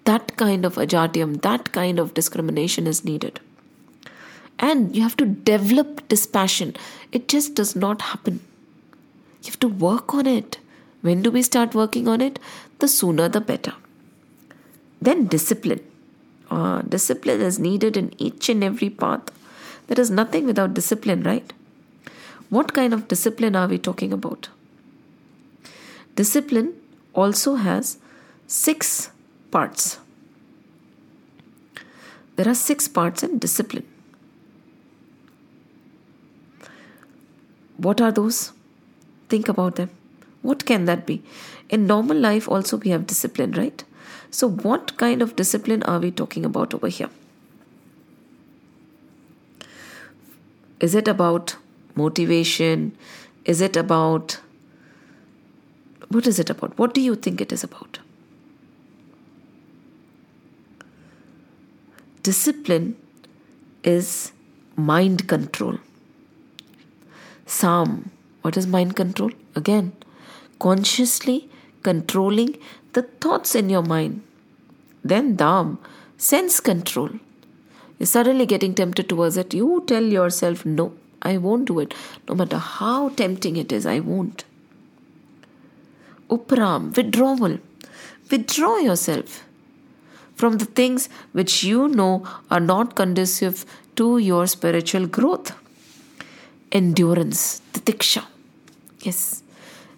[0.06, 3.40] That kind of ajatyam, that kind of discrimination is needed
[4.62, 6.76] and you have to develop dispassion.
[7.12, 8.40] It just does not happen.
[9.44, 10.60] You have to work on it.
[11.02, 12.40] When do we start working on it?
[12.80, 13.74] The sooner the better.
[15.02, 15.82] Then discipline.
[16.50, 19.32] Uh, discipline is needed in each and every path.
[19.88, 21.52] There is nothing without discipline, right?
[22.50, 24.50] What kind of discipline are we talking about?
[26.16, 26.74] Discipline
[27.14, 27.98] also has
[28.48, 29.10] six
[29.50, 30.00] parts.
[32.36, 33.88] There are six parts in discipline.
[37.82, 38.52] What are those?
[39.30, 39.90] Think about them.
[40.44, 41.24] What can that be?
[41.70, 43.84] In normal life, also, we have discipline, right?
[44.30, 47.10] So, what kind of discipline are we talking about over here?
[50.80, 51.56] Is it about
[51.96, 52.96] motivation?
[53.46, 54.40] Is it about.
[56.10, 56.78] What is it about?
[56.78, 58.00] What do you think it is about?
[62.22, 62.96] Discipline
[63.84, 64.34] is
[64.76, 65.80] mind control.
[67.52, 68.12] Sam.
[68.44, 69.32] What is mind control?
[69.56, 69.92] Again,
[70.60, 71.50] consciously
[71.84, 72.58] controlling
[72.94, 74.24] the thoughts in your mind.
[75.04, 75.78] Then Dham,
[76.18, 77.10] sense control.
[78.00, 79.54] You're suddenly getting tempted towards it.
[79.54, 81.94] You tell yourself, no, I won't do it.
[82.28, 84.46] No matter how tempting it is, I won't.
[86.30, 87.60] Upram, withdrawal.
[88.32, 89.44] Withdraw yourself
[90.36, 93.66] from the things which you know are not conducive
[93.98, 95.52] to your spiritual growth
[96.72, 98.26] endurance, titiksha.
[99.02, 99.44] Yes,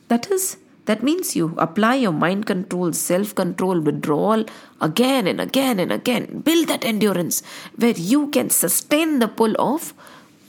[0.07, 4.45] that is that means you apply your mind control, self control, withdrawal
[4.81, 6.41] again and again and again.
[6.41, 7.41] Build that endurance
[7.77, 9.93] where you can sustain the pull of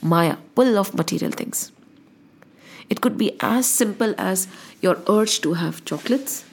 [0.01, 1.71] Maya, pull of material things.
[2.89, 4.47] It could be as simple as
[4.81, 6.43] your urge to have chocolates,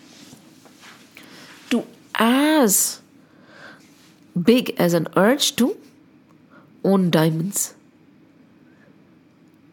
[1.70, 3.00] to as
[4.40, 5.76] big as an urge to
[6.84, 7.74] own diamonds.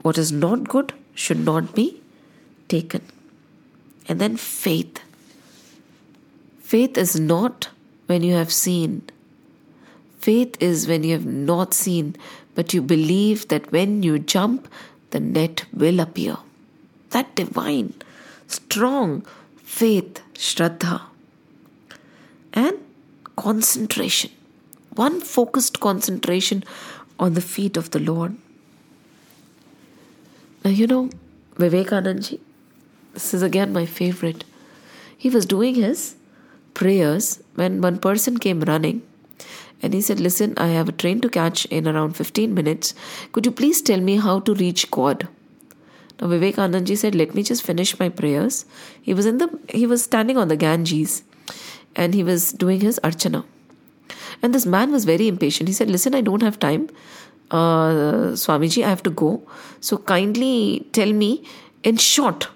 [0.01, 2.01] What is not good should not be
[2.67, 3.01] taken.
[4.07, 5.01] And then faith.
[6.61, 7.69] Faith is not
[8.07, 9.03] when you have seen.
[10.19, 12.15] Faith is when you have not seen,
[12.55, 14.67] but you believe that when you jump,
[15.11, 16.37] the net will appear.
[17.11, 17.93] That divine,
[18.47, 19.25] strong
[19.57, 21.01] faith, Shraddha.
[22.53, 22.77] And
[23.35, 24.31] concentration.
[24.95, 26.63] One focused concentration
[27.17, 28.35] on the feet of the Lord.
[30.63, 31.09] Now, you know,
[31.55, 32.39] Vivekanandji,
[33.13, 34.43] this is again my favorite.
[35.17, 36.15] He was doing his
[36.73, 39.01] prayers when one person came running
[39.81, 42.93] and he said, Listen, I have a train to catch in around 15 minutes.
[43.31, 45.27] Could you please tell me how to reach God?
[46.19, 48.65] Now Vivekanandji said, Let me just finish my prayers.
[49.01, 51.23] He was in the he was standing on the Ganges
[51.95, 53.45] and he was doing his archana.
[54.41, 55.69] And this man was very impatient.
[55.69, 56.89] He said, Listen, I don't have time.
[57.51, 59.41] Uh, Swamiji, I have to go.
[59.81, 61.43] So kindly tell me
[61.83, 62.47] in short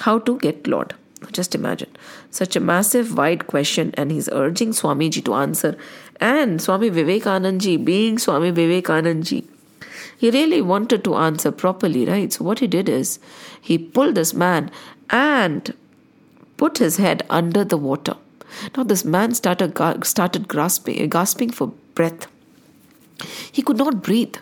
[0.00, 0.94] how to get Lord.
[1.32, 1.90] Just imagine
[2.30, 5.76] such a massive, wide question, and he's urging Swamiji to answer.
[6.20, 9.44] And Swami Vivekanandji, being Swami Vivekanandji,
[10.16, 12.32] he really wanted to answer properly, right?
[12.32, 13.18] So, what he did is
[13.60, 14.70] he pulled this man
[15.10, 15.74] and
[16.56, 18.16] put his head under the water.
[18.76, 22.26] Now, this man started, started grasping, gasping for breath.
[23.52, 24.36] He could not breathe.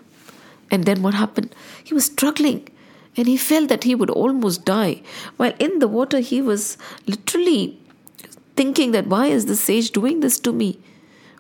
[0.70, 1.54] And then what happened?
[1.84, 2.68] He was struggling
[3.16, 5.02] and he felt that he would almost die.
[5.36, 7.78] While in the water, he was literally
[8.56, 10.78] thinking that why is the sage doing this to me?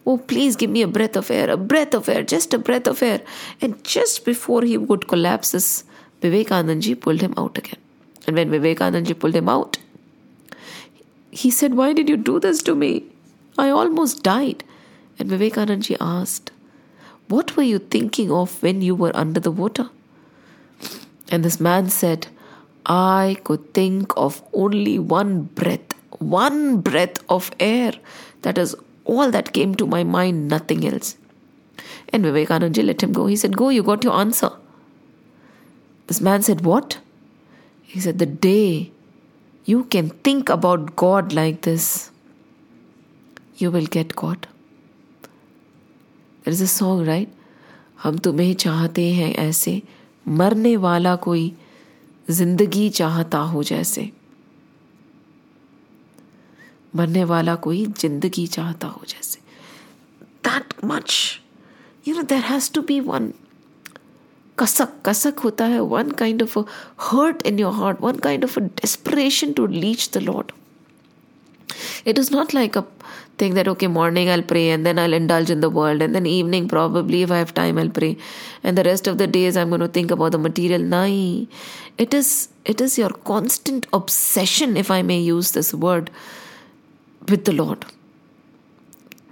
[0.06, 2.86] Oh, please give me a breath of air, a breath of air, just a breath
[2.86, 3.20] of air.
[3.60, 5.84] And just before he would collapse, this
[6.22, 7.80] Vivekanandji pulled him out again.
[8.26, 9.78] And when Vivekanandji pulled him out,
[11.30, 13.04] he said, Why did you do this to me?
[13.58, 14.64] I almost died.
[15.18, 16.52] And Vivekanandji asked,
[17.28, 19.90] What were you thinking of when you were under the water?
[21.28, 22.28] And this man said,
[22.86, 27.92] I could think of only one breath, one breath of air.
[28.42, 31.16] That is all that came to my mind, nothing else.
[32.10, 33.26] And Vivekananda let him go.
[33.26, 34.50] He said, Go, you got your answer.
[36.06, 36.98] This man said, What?
[37.82, 38.92] He said, The day
[39.64, 42.12] you can think about God like this,
[43.56, 44.46] you will get God.
[46.46, 47.28] Is a song, right?
[48.02, 49.82] हम तुम्हें चाहते हैं ऐसे।
[50.26, 51.52] मरने वाला कोई
[52.30, 54.10] ज़िंदगी चाहता हो जैसे।
[56.96, 59.40] मरने वाला कोई ज़िंदगी चाहता हो जैसे।
[60.48, 61.40] That much
[62.08, 63.32] you know there has to be one
[64.58, 64.92] kasak.
[65.06, 66.58] कसक होता है one kind of
[67.00, 70.52] hurt in your heart one kind of desperation to reach the lord
[72.06, 72.82] it is not like a
[73.38, 76.26] thing that okay morning i'll pray and then i'll indulge in the world and then
[76.26, 78.16] evening probably if i have time i'll pray
[78.62, 81.46] and the rest of the days i'm going to think about the material nai
[81.98, 86.10] it is it is your constant obsession if i may use this word
[87.28, 87.84] with the Lord.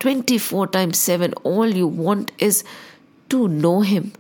[0.01, 2.65] 24 times 7, all you want is
[3.31, 4.13] to know Him,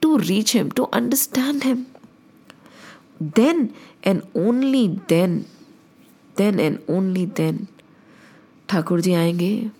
[0.00, 1.86] to reach Him, to understand Him.
[3.20, 5.46] Then and only then,
[6.36, 7.68] then and only then,
[8.70, 9.70] Thakurji aayenge.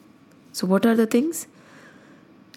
[0.52, 1.46] So, what are the things?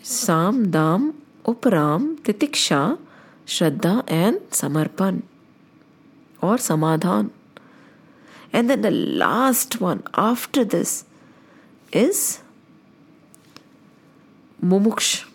[0.01, 2.97] Sam, Dam, Upram, Titiksha,
[3.45, 5.21] Shraddha, and Samarpan
[6.41, 7.29] or Samadhan.
[8.51, 11.05] And then the last one after this
[11.91, 12.39] is
[14.63, 15.25] mumuksh,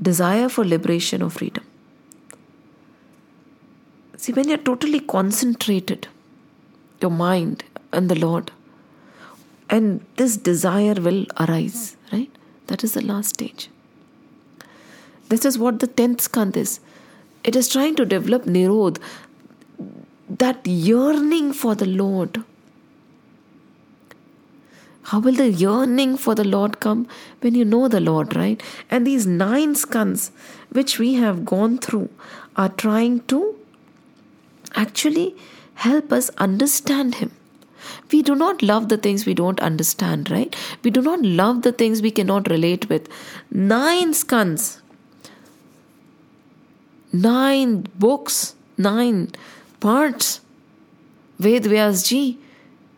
[0.00, 1.64] desire for liberation or freedom.
[4.16, 6.08] See, when you're totally concentrated,
[7.00, 8.52] your mind and the Lord,
[9.72, 12.30] and this desire will arise, right?
[12.66, 13.70] That is the last stage.
[15.30, 16.78] This is what the tenth skand is.
[17.42, 18.98] It is trying to develop Nirod,
[20.28, 22.44] that yearning for the Lord.
[25.04, 27.08] How will the yearning for the Lord come
[27.40, 28.62] when you know the Lord, right?
[28.90, 30.30] And these nine skands
[30.70, 32.08] which we have gone through
[32.56, 33.56] are trying to
[34.74, 35.34] actually
[35.74, 37.32] help us understand Him.
[38.12, 40.54] We do not love the things we don't understand, right?
[40.82, 43.08] We do not love the things we cannot relate with.
[43.50, 44.82] Nine skands,
[47.12, 49.30] nine books, nine
[49.80, 50.40] parts,
[51.38, 52.36] Ved Vyasji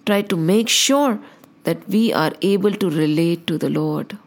[0.05, 1.19] tried to make sure
[1.65, 4.19] that we are able to relate to the Lord.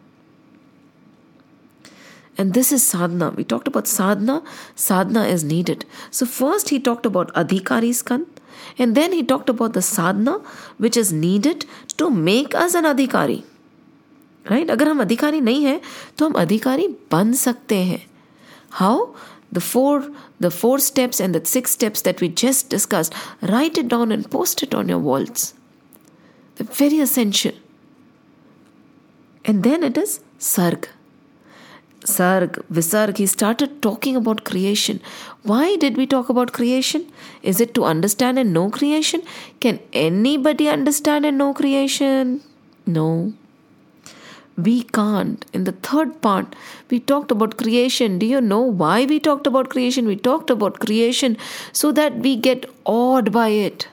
[2.38, 3.32] And this is sadhana.
[3.32, 4.44] We talked about sadhana.
[4.76, 5.86] Sadhana is needed.
[6.12, 8.26] So, first he talked about adhikari skand,
[8.79, 10.37] and then he talked about the sadhana
[10.79, 13.43] which is needed to make us an adhikari.
[14.51, 15.81] Right अगर हम अधिकारी नहीं हैं
[16.19, 18.03] तो हम अधिकारी बन सकते हैं
[18.71, 19.07] how
[19.57, 19.97] the four
[20.45, 23.17] the four steps and the six steps that we just discussed
[23.51, 25.43] write it down and post it on your walls
[26.57, 27.53] they're very essential
[29.45, 30.15] and then it is
[30.51, 30.89] sarg
[32.16, 35.02] sarg visarg he started talking about creation
[35.52, 37.04] why did we talk about creation
[37.52, 39.26] is it to understand and know creation
[39.66, 42.40] can anybody understand and know creation
[43.00, 43.10] no
[44.58, 45.46] we can't.
[45.54, 46.56] In the third part,
[46.90, 48.18] we talked about creation.
[48.18, 50.08] Do you know why we talked about creation?
[50.08, 51.38] We talked about creation
[51.72, 53.88] so that we get awed by it.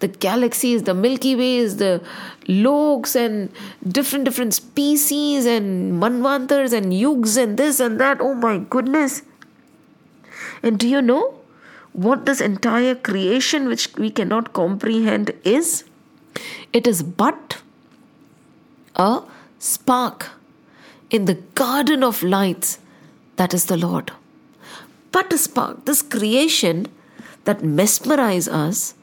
[0.00, 2.02] The galaxies, the Milky Ways, the
[2.46, 3.50] loks, and
[3.88, 8.20] different different species, and manvantars, and yugs, and this and that.
[8.20, 9.22] Oh my goodness!
[10.62, 11.34] And do you know
[11.92, 15.84] what this entire creation, which we cannot comprehend, is?
[16.74, 17.62] It is but
[18.96, 19.22] a
[19.58, 20.28] spark
[21.08, 22.78] in the garden of lights
[23.36, 24.12] that is the Lord.
[25.10, 26.88] But a spark, this creation
[27.44, 28.94] that mesmerize us,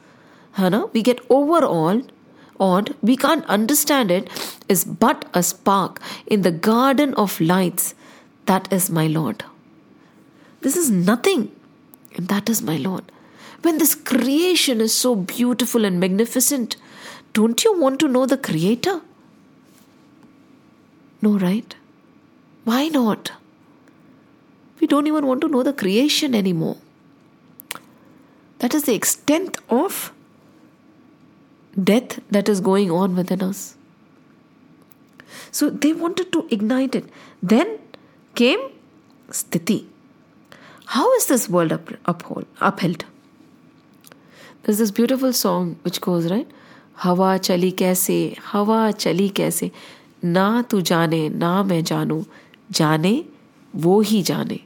[0.54, 2.10] Hannah, we get overawed,
[2.58, 4.28] awed, we can't understand it,
[4.68, 7.94] is but a spark in the garden of lights
[8.46, 9.44] that is my Lord.
[10.60, 11.50] This is nothing,
[12.14, 13.04] and that is my Lord.
[13.62, 16.76] When this creation is so beautiful and magnificent,
[17.32, 19.00] don't you want to know the Creator?
[21.20, 21.74] No, right?
[22.64, 23.32] Why not?
[24.80, 26.76] We don't even want to know the creation anymore.
[28.60, 30.12] That is the extent of
[31.82, 33.76] death that is going on within us.
[35.50, 37.04] So they wanted to ignite it.
[37.42, 37.78] Then
[38.34, 38.60] came
[39.30, 39.86] sthiti.
[40.86, 43.04] How is this world up, uphold, upheld?
[44.62, 46.50] There's this beautiful song which goes, right?
[46.94, 49.72] Hawa chali kaise, hawa chali kaise,
[50.22, 52.26] na tu jane, na main janu,
[52.70, 53.26] jane,
[53.72, 54.62] wo hi jane.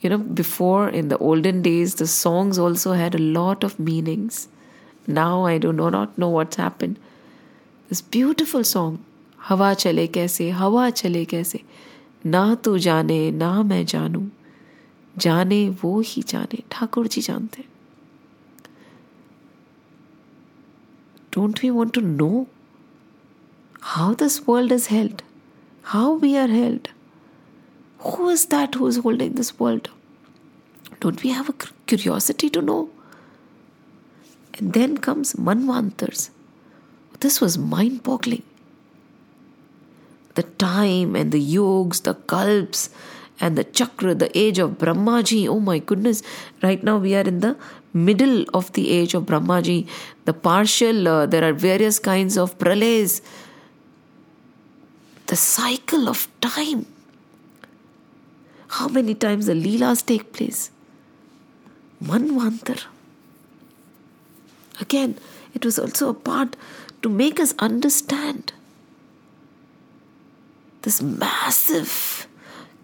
[0.00, 4.48] You know, before in the olden days, the songs also had a lot of meanings
[5.07, 6.97] now i do not know what's happened
[7.89, 9.01] this beautiful song
[9.49, 11.59] हवा चले कैसे हवा चले कैसे
[12.25, 14.21] ना तू जाने ना मैं जानू
[15.25, 17.65] जाने वो ही जाने ठाकुर जी जानते
[21.35, 22.47] don't we want to know
[23.91, 25.23] how this world is held,
[25.93, 26.89] how we are held.
[27.99, 29.89] Who is that who is holding this world?
[30.99, 31.53] Don't we have a
[31.87, 32.89] curiosity to know?
[34.58, 36.30] And then comes Manvantars.
[37.20, 38.42] This was mind boggling.
[40.34, 42.90] The time and the yugs, the kalps,
[43.40, 45.48] and the chakra, the age of Brahmaji.
[45.48, 46.22] Oh my goodness.
[46.62, 47.56] Right now we are in the
[47.92, 49.88] middle of the age of Brahmaji.
[50.24, 53.20] The partial, uh, there are various kinds of pralays
[55.28, 56.86] the cycle of time.
[58.68, 60.70] How many times the Leelas take place?
[62.02, 62.84] Manvantar.
[64.80, 65.16] Again,
[65.54, 66.56] it was also a part
[67.02, 68.52] to make us understand
[70.82, 72.26] this massive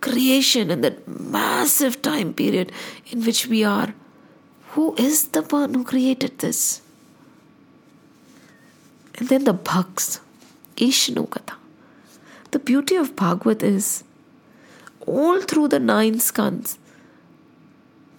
[0.01, 2.73] creation and that massive time period
[3.11, 3.95] in which we are.
[4.71, 6.83] Who is the one who created this?
[9.17, 10.21] And then the Bhakts,
[10.77, 11.55] Ishanu Katha.
[12.51, 14.05] The beauty of Bhagavat is
[15.07, 16.79] all through the nine skands,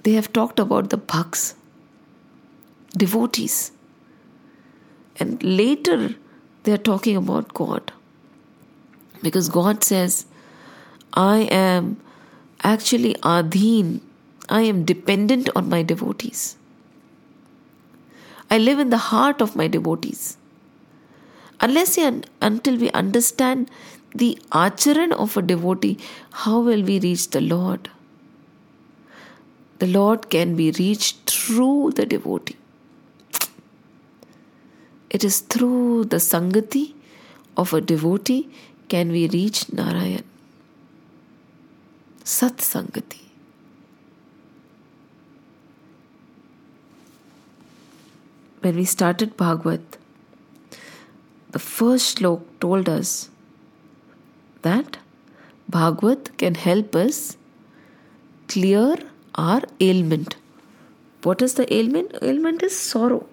[0.04, 1.56] they have talked about the bhaks,
[2.96, 3.72] devotees.
[5.18, 6.16] And later,
[6.64, 7.92] they are talking about God.
[9.22, 10.26] Because God says,
[11.14, 12.00] I am
[12.64, 14.02] actually adhin,
[14.50, 16.58] I am dependent on my devotees.
[18.50, 20.38] I live in the heart of my devotees.
[21.62, 23.72] Unless and until we understand
[24.14, 25.98] the acharan of a devotee,
[26.32, 27.90] how will we reach the Lord?
[29.80, 32.58] The Lord can be reached through the devotee.
[35.10, 36.94] It is through the sangati
[37.58, 38.50] of a devotee
[38.90, 40.24] can we reach Narayan.
[42.24, 43.22] Sat Sangati.
[48.62, 49.98] When we started Bhagavat,
[51.52, 53.30] the first slok told us
[54.64, 54.98] that
[55.70, 57.38] Bhagavat can help us
[58.48, 58.98] clear
[59.36, 60.36] our ailment.
[61.24, 62.16] What is the ailment?
[62.22, 63.28] Ailment is sorrow,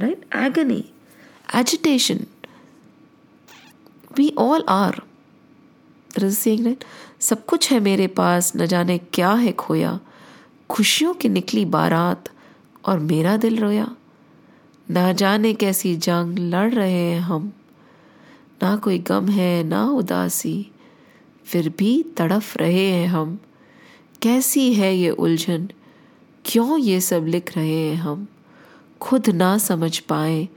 [0.00, 0.22] right?
[0.32, 0.92] Agony,
[1.54, 2.26] agitation.
[4.20, 5.00] We all are.
[6.18, 6.82] Saying, right?
[7.20, 10.00] सब कुछ है मेरे पास न जाने क्या है खोया।
[10.70, 12.24] खुशियों की निकली बारात
[12.84, 13.96] और मेरा दिल रोया।
[14.90, 17.52] ना जाने कैसी जंग लड़ रहे हैं हम।
[18.62, 20.70] ना कोई गम है ना उदासी।
[21.44, 23.38] फिर भी तड़फ रहे हैं हम।
[24.22, 25.68] कैसी है ये उलझन?
[26.44, 28.28] क्यों ये सब लिख रहे हैं हम?
[29.00, 30.48] खुद ना समझ पाए।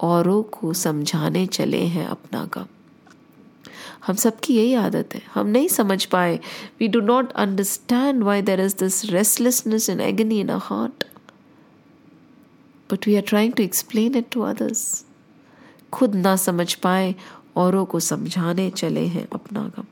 [0.00, 2.66] औरों को समझाने चले हैं अपना गम
[4.06, 6.40] हम सबकी यही आदत है। हम नहीं समझ पाए।
[6.80, 11.04] We do not understand why there is this restlessness in agony in a heart
[12.92, 15.04] but we are trying to explain it to others
[15.92, 17.14] खुद ना समझ पाए
[17.56, 19.84] औरों को समझाने चले हैं अपना गम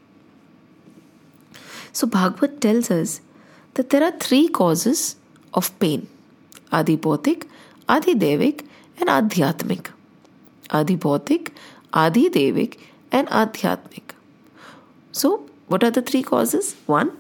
[1.95, 3.21] so Bhagwat tells us
[3.81, 5.01] are three causes
[5.59, 6.07] of pain
[6.73, 7.47] Adi Bhautik,
[7.89, 8.65] Adi Devik,
[9.01, 9.96] and Adhyatmik.
[10.71, 11.53] Adi Bhautik,
[11.93, 12.79] Adi Devik,
[13.13, 14.15] and Adhyatmik.
[15.13, 16.75] So, what are the three causes?
[16.87, 17.17] One,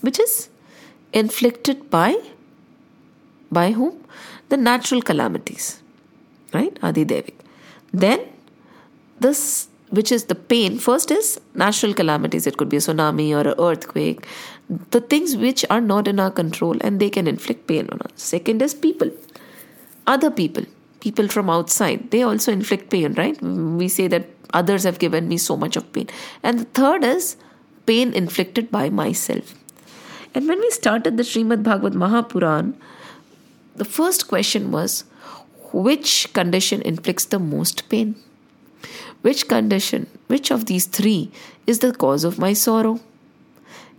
[0.00, 0.48] which is
[1.12, 2.16] inflicted by
[3.50, 4.02] by whom?
[4.48, 5.80] The natural calamities,
[6.52, 6.78] right?
[6.82, 7.34] Adi Devik.
[7.92, 8.20] Then
[9.20, 13.48] this which is the pain first is natural calamities it could be a tsunami or
[13.48, 14.26] an earthquake
[14.90, 18.10] the things which are not in our control and they can inflict pain on us
[18.16, 19.10] second is people
[20.06, 20.64] other people
[21.06, 23.42] people from outside they also inflict pain right
[23.82, 24.28] we say that
[24.60, 26.08] others have given me so much of pain
[26.42, 27.36] and the third is
[27.92, 29.54] pain inflicted by myself
[30.34, 32.74] and when we started the Srimad Bhagavat Mahapuran
[33.82, 35.04] the first question was
[35.72, 38.14] which condition inflicts the most pain
[39.26, 41.32] which condition, which of these three
[41.66, 43.00] is the cause of my sorrow?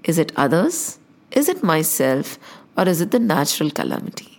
[0.05, 0.99] Is it others?
[1.31, 2.39] Is it myself?
[2.77, 4.36] Or is it the natural calamity?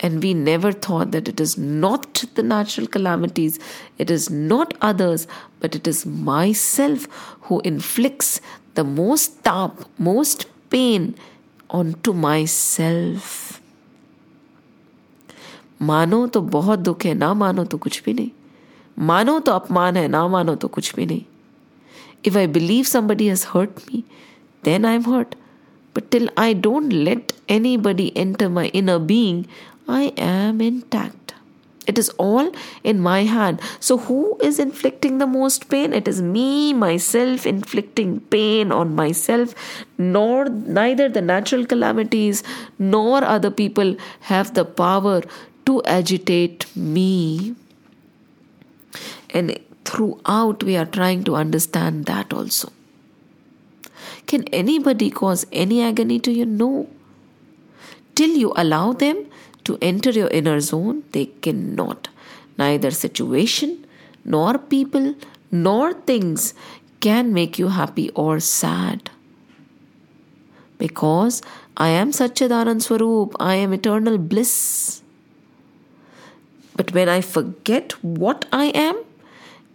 [0.00, 3.58] And we never thought that it is not the natural calamities,
[3.98, 5.26] it is not others,
[5.60, 7.06] but it is myself
[7.42, 8.40] who inflicts
[8.74, 11.14] the most tap, most pain
[11.70, 13.60] onto myself.
[15.82, 18.30] मानो तो बहुत दुख है ना मानो तो कुछ भी नहीं
[19.06, 21.22] मानो तो अपमान है ना मानो तो कुछ भी नहीं
[22.26, 24.02] if I believe somebody has hurt me
[24.64, 25.34] then I am hurt
[25.96, 29.42] but till I don't let anybody enter my in a being
[29.87, 31.33] I am intact.
[31.87, 32.51] It is all
[32.83, 33.61] in my hand.
[33.79, 35.93] So, who is inflicting the most pain?
[35.93, 39.55] It is me, myself, inflicting pain on myself.
[39.97, 42.43] Nor neither the natural calamities
[42.77, 45.21] nor other people have the power
[45.65, 47.55] to agitate me.
[49.29, 52.73] And throughout, we are trying to understand that also.
[54.25, 56.45] Can anybody cause any agony to you?
[56.45, 56.89] No.
[58.15, 59.25] Till you allow them,
[59.67, 62.09] to enter your inner zone, they cannot.
[62.57, 63.85] Neither situation,
[64.25, 65.15] nor people,
[65.51, 66.53] nor things
[66.99, 69.09] can make you happy or sad.
[70.77, 71.41] Because
[71.75, 75.01] I am Satchidanand Swarup, I am eternal bliss.
[76.75, 79.03] But when I forget what I am,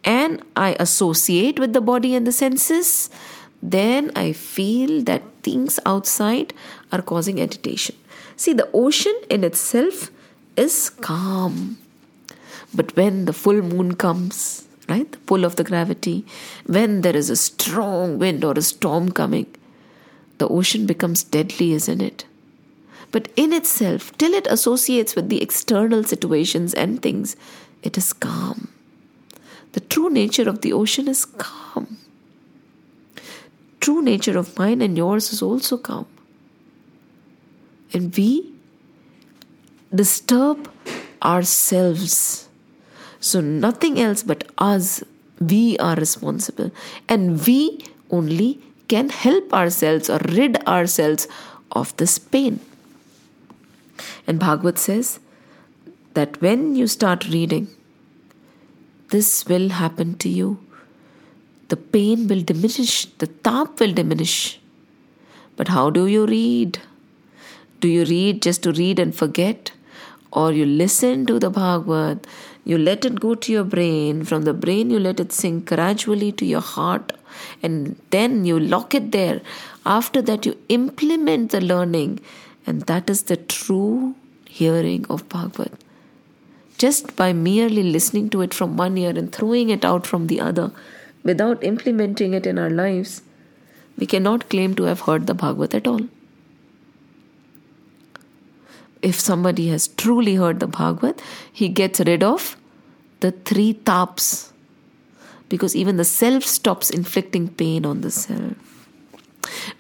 [0.04, 3.08] and I associate with the body and the senses,
[3.62, 6.52] then I feel that things outside
[6.90, 7.94] are causing agitation.
[8.36, 10.10] See, the ocean in itself
[10.56, 11.78] is calm.
[12.74, 16.24] But when the full moon comes, right, the pull of the gravity,
[16.66, 19.46] when there is a strong wind or a storm coming,
[20.38, 22.24] the ocean becomes deadly, isn't it?
[23.10, 27.36] But in itself, till it associates with the external situations and things,
[27.82, 28.68] it is calm.
[29.72, 31.98] The true nature of the ocean is calm.
[33.80, 36.06] True nature of mine and yours is also calm.
[37.92, 38.52] And we
[39.94, 40.70] disturb
[41.22, 42.48] ourselves.
[43.20, 45.02] So nothing else but us,
[45.40, 46.70] we are responsible.
[47.08, 51.28] And we only can help ourselves or rid ourselves
[51.72, 52.60] of this pain.
[54.26, 55.20] And Bhagavat says
[56.14, 57.68] that when you start reading,
[59.10, 60.58] this will happen to you.
[61.68, 64.60] The pain will diminish, the tap will diminish.
[65.56, 66.78] But how do you read?
[67.82, 69.72] Do you read just to read and forget?
[70.32, 72.26] Or you listen to the Bhagavat,
[72.64, 76.32] you let it go to your brain, from the brain, you let it sink gradually
[76.32, 77.12] to your heart,
[77.62, 79.42] and then you lock it there.
[79.84, 82.20] After that, you implement the learning,
[82.66, 84.14] and that is the true
[84.46, 85.72] hearing of Bhagavat
[86.82, 90.40] just by merely listening to it from one ear and throwing it out from the
[90.40, 90.72] other
[91.22, 93.22] without implementing it in our lives,
[93.96, 96.00] we cannot claim to have heard the Bhagavat at all.
[99.02, 101.20] If somebody has truly heard the Bhagavat,
[101.52, 102.56] he gets rid of
[103.20, 104.52] the three taps
[105.48, 108.54] because even the self stops inflicting pain on the self.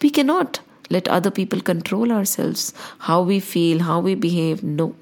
[0.02, 0.60] We cannot
[0.90, 4.62] let other people control ourselves, how we feel, how we behave.
[4.62, 4.94] No.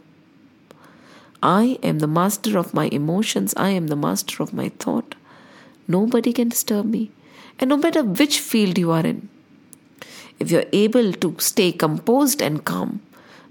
[1.42, 3.54] I am the master of my emotions.
[3.56, 5.14] I am the master of my thought.
[5.88, 7.10] Nobody can disturb me.
[7.58, 9.28] And no matter which field you are in,
[10.38, 13.02] if you're able to stay composed and calm,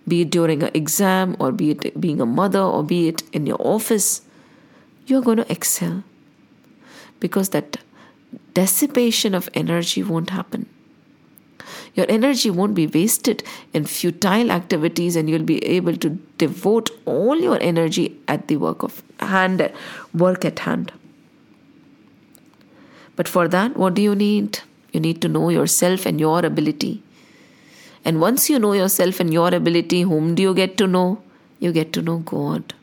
[0.10, 3.46] be it during an exam or be it being a mother or be it in
[3.46, 4.22] your office,
[5.06, 6.04] you're going to excel.
[7.20, 7.78] Because that
[8.54, 10.68] dissipation of energy won't happen.
[11.96, 13.44] Your energy won't be wasted
[13.74, 18.84] in futile activities and you'll be able to devote all your energy at the work
[18.84, 19.72] of hand
[20.14, 20.92] work at hand.
[23.16, 24.60] But for that, what do you need?
[24.94, 27.04] You need to know yourself and your ability.
[28.06, 31.22] And once you know yourself and your ability, whom do you get to know?
[31.60, 32.74] You get to know God.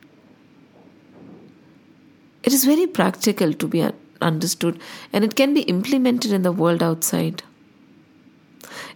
[2.43, 3.85] It is very practical to be
[4.21, 4.79] understood
[5.11, 7.43] and it can be implemented in the world outside.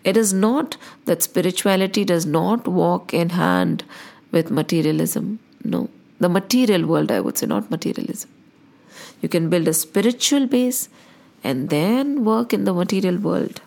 [0.03, 3.83] It is not that spirituality does not walk in hand
[4.31, 5.39] with materialism.
[5.63, 5.89] No.
[6.19, 8.29] The material world, I would say, not materialism.
[9.21, 10.89] You can build a spiritual base
[11.43, 13.61] and then work in the material world.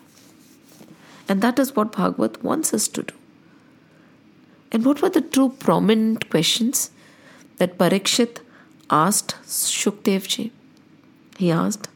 [1.27, 3.13] And that is what Bhagavat wants us to do.
[4.71, 6.91] And what were the two prominent questions
[7.57, 8.39] that Parikshit
[8.89, 10.51] asked Shukdevji?
[11.37, 11.87] He asked,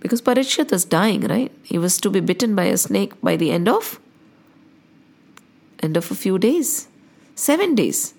[0.00, 1.52] because Parikshit is dying, right?
[1.62, 4.00] He was to be bitten by a snake by the end of
[5.82, 6.88] end of a few days.
[7.34, 8.14] Seven days.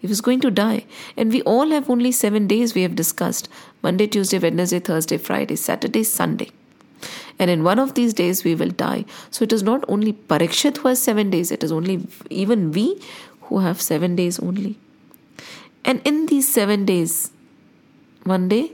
[0.00, 0.84] He was going to die.
[1.16, 3.48] And we all have only seven days we have discussed.
[3.82, 6.50] Monday, Tuesday, Wednesday, Thursday, Friday, Saturday, Sunday.
[7.39, 9.05] And in one of these days we will die.
[9.29, 13.01] So it is not only Parikshit who has seven days, it is only even we
[13.41, 14.77] who have seven days only.
[15.85, 17.31] And in these seven days,
[18.23, 18.71] one day,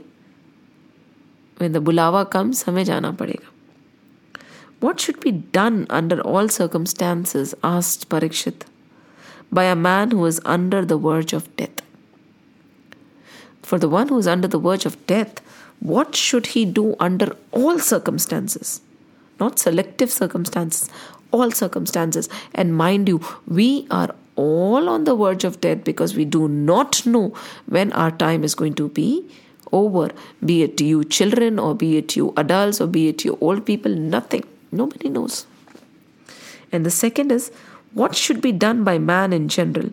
[1.58, 3.44] when the bulawa comes, हमें जाना पड़ेगा.
[4.80, 7.54] What should be done under all circumstances?
[7.62, 8.62] asked Parikshit,
[9.52, 11.80] by a man who is under the verge of death.
[13.62, 15.40] For the one who is under the verge of death,
[15.79, 18.81] what should he do under all circumstances?
[19.39, 20.89] Not selective circumstances,
[21.31, 22.27] all circumstances.
[22.53, 27.05] And mind you, we are all on the verge of death because we do not
[27.05, 27.33] know
[27.67, 29.25] when our time is going to be
[29.71, 30.11] over,
[30.43, 33.93] be it you children or be it you adults or be it you old people,
[33.93, 34.43] nothing.
[34.71, 35.45] Nobody knows.
[36.71, 37.51] And the second is
[37.93, 39.89] what should be done by man in general?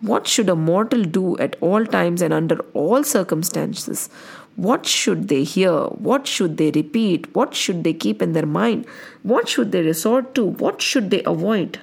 [0.00, 4.08] What should a mortal do at all times and under all circumstances?
[4.54, 5.72] What should they hear?
[6.08, 7.34] What should they repeat?
[7.34, 8.86] What should they keep in their mind?
[9.22, 10.44] What should they resort to?
[10.44, 11.80] What should they avoid?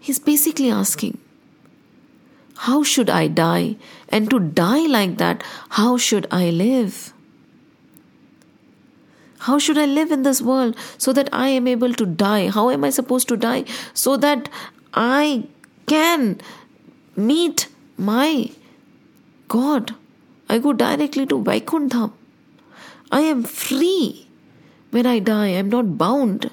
[0.00, 1.18] He's basically asking
[2.66, 3.76] how should I die?
[4.08, 7.12] And to die like that, how should I live?
[9.40, 12.48] How should I live in this world so that I am able to die?
[12.48, 14.48] How am I supposed to die so that
[14.94, 15.44] I
[15.92, 16.40] can
[17.16, 18.50] meet my
[19.48, 19.94] God?
[20.48, 22.10] I go directly to Vaikuntha.
[23.10, 24.26] I am free
[24.90, 25.46] when I die.
[25.46, 26.50] I am not bound.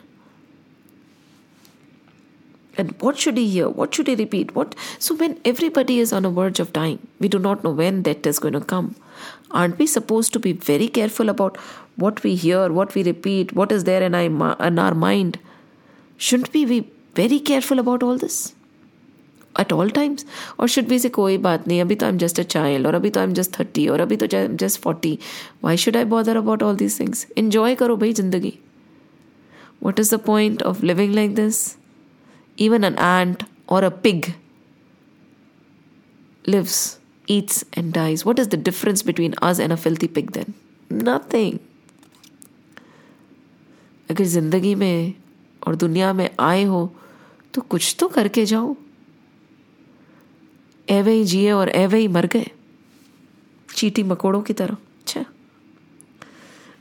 [2.78, 3.70] And what should he hear?
[3.70, 4.54] What should he repeat?
[4.56, 8.04] What so when everybody is on a verge of dying, we do not know when
[8.04, 8.96] death is going to come.
[9.52, 11.58] Aren't we supposed to be very careful about
[11.98, 15.40] what we hear, what we repeat, what is there in our mind?
[16.18, 16.80] Shouldn't we be
[17.16, 18.54] very careful about all this?
[19.56, 20.26] At all times
[20.60, 22.96] और should be से कोई बात नहीं, अभी तो I am just a child और
[22.96, 25.18] अभी तो आई एम जस्ट थर्टी और अभी तो just forty
[25.64, 28.54] why should I bother about all these things enjoy करो भाई ज़िंदगी.
[29.84, 31.58] What is the point of living like this
[32.58, 34.26] even an ant और a pig
[36.46, 36.98] lives
[37.30, 40.52] eats and dies what is the difference between us and a filthy pig then?
[40.92, 41.58] Nothing
[44.10, 45.14] अगर ज़िंदगी में
[45.68, 46.92] और दुनिया में आए हो
[47.54, 48.76] तो कुछ तो करके जाओ।
[50.90, 52.52] एवे ही जिए और एवे ही मर गए।
[53.76, 55.26] चीटी मकोड़ों की तरह। अच्छा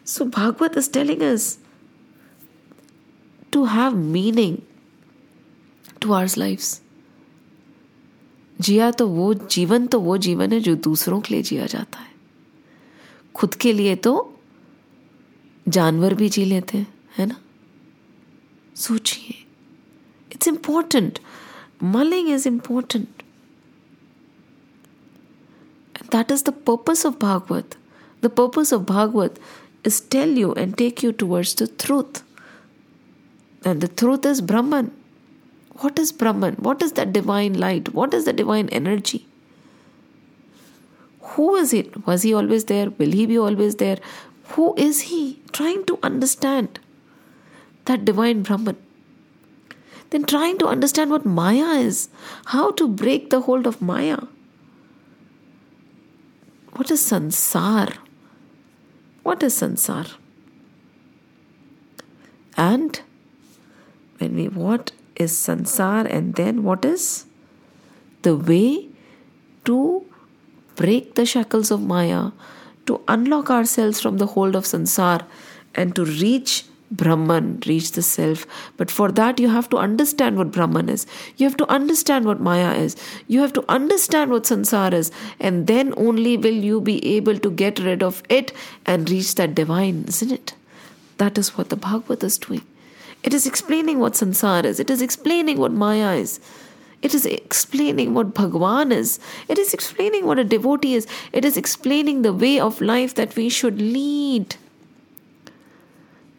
[0.06, 1.59] so Bhagwat is telling us
[3.52, 4.59] to have meaning
[6.02, 6.82] to ours lives
[8.61, 12.12] जिया तो वो, जीवन तो वो जीवन है जो दूसरों के लिए जिया जाता है।
[13.34, 14.40] खुद के लिए तो
[15.68, 17.40] जानवर भी जी लेते हैं, है ना?
[18.76, 19.44] सोचिए।
[20.32, 21.18] It's important
[21.82, 23.22] mulling is important
[26.19, 27.77] That is the purpose of Bhagavat.
[28.23, 29.39] The purpose of Bhagavat
[29.85, 32.25] is tell you and take you towards the truth.
[33.64, 34.91] And the truth is Brahman.
[35.83, 36.55] What is Brahman?
[36.55, 37.95] What is that divine light?
[37.95, 39.29] What is the divine energy?
[41.21, 42.05] Who is it?
[42.05, 42.91] Was he always there?
[42.91, 43.99] Will he be always there?
[44.55, 45.41] Who is he?
[45.53, 46.81] Trying to understand
[47.85, 48.77] that divine Brahman.
[50.11, 52.09] Then trying to understand what Maya is,
[52.47, 54.19] how to break the hold of Maya.
[56.79, 57.93] What is sansar?
[59.24, 60.14] What is sansar?
[62.57, 63.01] And
[64.18, 67.26] when we what is sansar and then what is
[68.22, 68.87] the way
[69.64, 70.05] to
[70.76, 72.31] break the shackles of maya
[72.87, 75.26] to unlock ourselves from the hold of sansar
[75.74, 78.47] and to reach Brahman, reach the self.
[78.76, 81.07] But for that, you have to understand what Brahman is.
[81.36, 82.97] You have to understand what Maya is.
[83.26, 85.11] You have to understand what Sansar is.
[85.39, 88.53] And then only will you be able to get rid of it
[88.86, 90.55] and reach that divine, isn't it?
[91.18, 92.62] That is what the Bhagavat is doing.
[93.22, 96.41] It is explaining what Sansar is, it is explaining what Maya is.
[97.01, 99.20] It is explaining what Bhagwan is.
[99.47, 101.07] It is explaining what a devotee is.
[101.32, 104.57] It is explaining the way of life that we should lead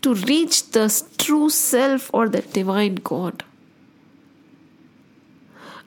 [0.03, 3.45] to reach the true self or the divine God.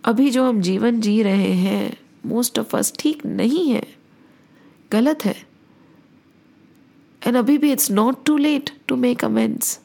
[0.06, 3.84] अभी जो हम जीवन जी रहे हैं most of us ठीक नहीं है
[4.92, 5.36] गलत है
[7.28, 9.80] एंड अभी भी it's not too late to make amends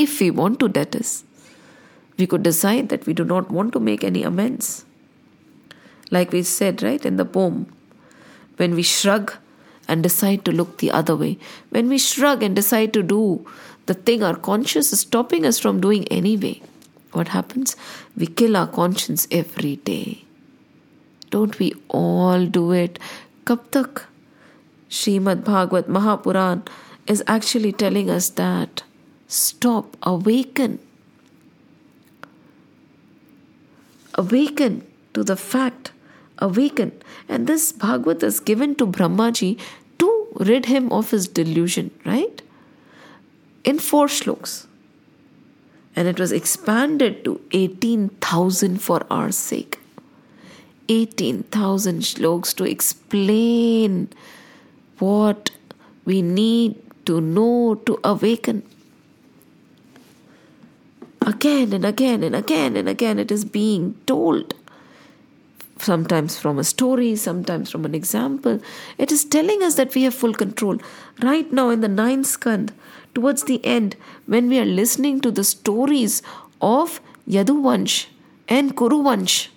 [0.00, 1.22] if we want to date is
[2.18, 4.84] we could decide that we do not want to make any amends.
[6.10, 7.72] Like we said, right, in the poem,
[8.56, 9.34] when we shrug
[9.87, 11.37] and decide to look the other way,
[11.69, 13.45] when we shrug and decide to do
[13.85, 16.61] the thing our conscience is stopping us from doing anyway,
[17.11, 17.75] what happens?
[18.15, 20.23] We kill our conscience every day.
[21.29, 22.99] Don't we all do it?
[23.45, 24.05] Kab tak?
[24.89, 26.65] Srimad Bhagavat Mahapuran
[27.07, 28.83] is actually telling us that
[29.27, 30.79] stop, awaken
[34.15, 35.91] awaken to the fact,
[36.47, 36.91] awaken.
[37.29, 39.59] And this Bhagavat is given to Brahmaji
[39.99, 42.41] to rid him of his delusion, right?
[43.63, 44.67] In four shloks.
[45.95, 49.79] And it was expanded to 18,000 for our sake.
[50.89, 54.09] 18,000 shloks to explain
[54.99, 55.51] what
[56.03, 56.75] we need
[57.05, 58.63] to know to awaken
[61.25, 64.53] again and again and again and again it is being told
[65.83, 68.59] sometimes from a story sometimes from an example.
[68.97, 70.77] It is telling us that we have full control.
[71.21, 72.73] Right now in the ninth skand
[73.13, 76.21] towards the end when we are listening to the stories
[76.61, 78.07] of yaduvansh
[78.47, 79.47] and kuruvansh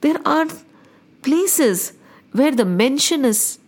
[0.00, 0.46] there are
[1.22, 1.92] places
[2.32, 3.58] where the mention is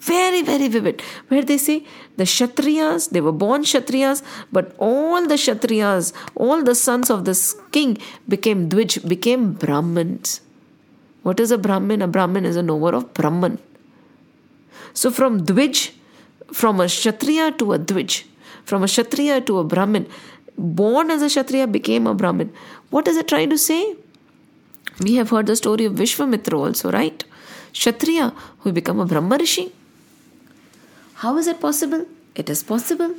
[0.00, 1.02] very very vivid.
[1.28, 1.84] Where they say
[2.16, 4.22] the kshatriyas they were born kshatriyas
[4.52, 10.40] but all the kshatriyas all the sons of this king became dvij became brahmins.
[11.22, 12.02] What is a brahmin?
[12.02, 13.58] A brahmin is a knower of brahman.
[14.92, 15.92] So from dvij
[16.52, 18.24] from a kshatriya to a dvij
[18.64, 20.06] from a kshatriya to a brahmin
[20.56, 22.52] born as a kshatriya became a brahmin.
[22.90, 23.96] What is it trying to say?
[25.00, 27.24] We have heard the story of vishwamitra also right?
[27.72, 29.72] Kshatriya who become a brahma rishi
[31.20, 32.04] how is it possible?
[32.34, 33.14] It is possible.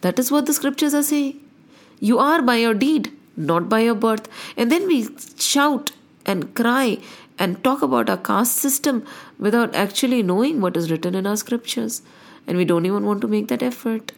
[0.00, 1.40] That is what the scriptures are saying.
[2.00, 4.28] You are by your deed, not by your birth.
[4.56, 5.08] And then we
[5.38, 5.92] shout
[6.24, 6.98] and cry
[7.38, 9.04] and talk about our caste system
[9.38, 12.00] without actually knowing what is written in our scriptures.
[12.46, 14.12] And we don't even want to make that effort.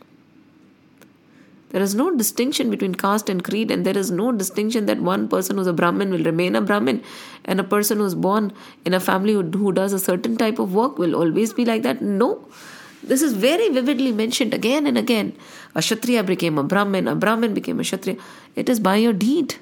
[1.70, 5.28] There is no distinction between caste and creed, and there is no distinction that one
[5.28, 7.02] person who's a Brahmin will remain a Brahmin,
[7.44, 8.52] and a person who's born
[8.86, 11.82] in a family who, who does a certain type of work will always be like
[11.82, 12.00] that.
[12.00, 12.46] No.
[13.02, 15.36] This is very vividly mentioned again and again.
[15.74, 18.18] A Kshatriya became a Brahmin, a Brahmin became a Kshatriya.
[18.56, 19.56] It is by your deed.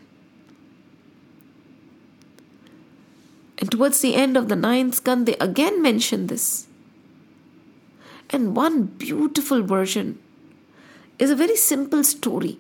[3.59, 6.67] And towards the end of the ninth skand, they again mention this.
[8.31, 10.19] And one beautiful version
[11.19, 12.59] is a very simple story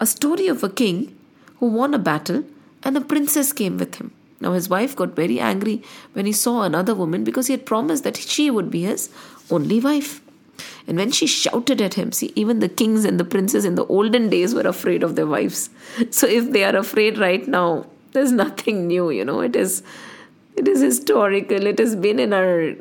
[0.00, 1.16] a story of a king
[1.58, 2.44] who won a battle
[2.82, 4.12] and a princess came with him.
[4.40, 8.04] Now, his wife got very angry when he saw another woman because he had promised
[8.04, 9.10] that she would be his
[9.50, 10.20] only wife.
[10.86, 13.84] And when she shouted at him, see, even the kings and the princes in the
[13.86, 15.70] olden days were afraid of their wives.
[16.10, 19.82] So, if they are afraid right now, there's nothing new, you know, it is.
[20.56, 21.66] It is historical.
[21.66, 22.74] It has been in our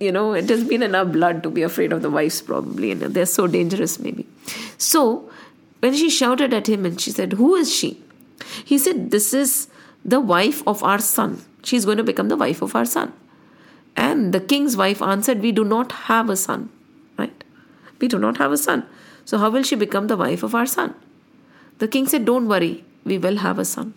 [0.00, 2.90] you know it has been in our blood to be afraid of the wives probably
[2.90, 4.26] and they're so dangerous maybe.
[4.78, 5.30] So
[5.80, 8.02] when she shouted at him and she said who is she?
[8.64, 9.68] he said this is
[10.04, 11.42] the wife of our son.
[11.62, 13.12] She's going to become the wife of our son.
[13.96, 16.70] And the king's wife answered we do not have a son
[17.18, 17.44] right?
[18.00, 18.86] We do not have a son.
[19.24, 20.94] So how will she become the wife of our son?
[21.78, 22.84] The king said don't worry.
[23.04, 23.94] We will have a son.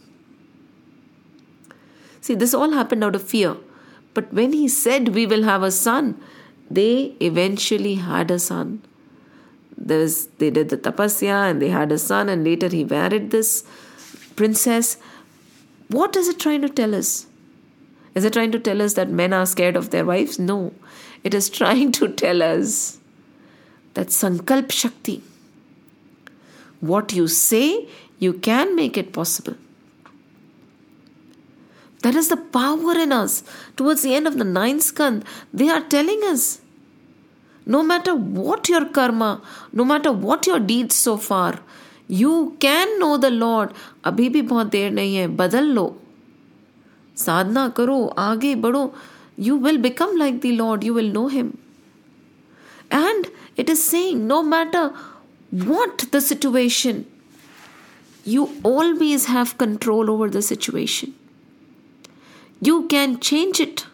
[2.21, 3.57] See this all happened out of fear
[4.19, 6.21] but when he said, We will have a son,
[6.69, 8.81] they eventually had a son.
[9.77, 10.07] They
[10.37, 13.63] did the tapasya and they had a son, and later he married this
[14.35, 14.97] princess.
[15.87, 17.27] What is it trying to tell us?
[18.13, 20.37] Is it trying to tell us that men are scared of their wives?
[20.37, 20.73] No.
[21.23, 22.99] It is trying to tell us
[23.93, 25.23] that Sankalp Shakti,
[26.81, 29.55] what you say, you can make it possible.
[32.02, 33.42] That is the power in us.
[33.76, 36.60] Towards the end of the ninth skand, they are telling us
[37.66, 39.40] no matter what your karma,
[39.72, 41.60] no matter what your deeds so far,
[42.06, 43.72] you can know the Lord.
[44.04, 45.86] अभी भी बहुत देर नहीं है बदल लो
[47.16, 48.90] साधना करो आगे बढ़ो
[49.36, 51.58] you will become like the Lord, you will know Him.
[52.90, 54.92] And it is saying, no matter
[55.50, 57.06] what the situation,
[58.24, 61.14] you always have control over the situation.
[62.61, 63.85] You can change it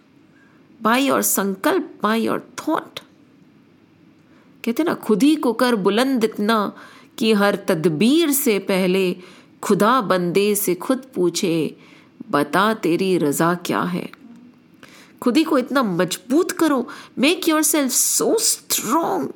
[0.80, 3.02] by your sankalp, by your thought.
[4.64, 6.58] कहते ना खुद ही को कर बुलंद इतना
[7.18, 9.06] कि हर तदबीर से पहले
[9.64, 11.56] खुदा बंदे से खुद पूछे
[12.32, 14.10] बता तेरी रजा क्या है
[15.22, 16.88] खुद ही को इतना मज़बूत करो
[17.20, 19.30] make yourself so strong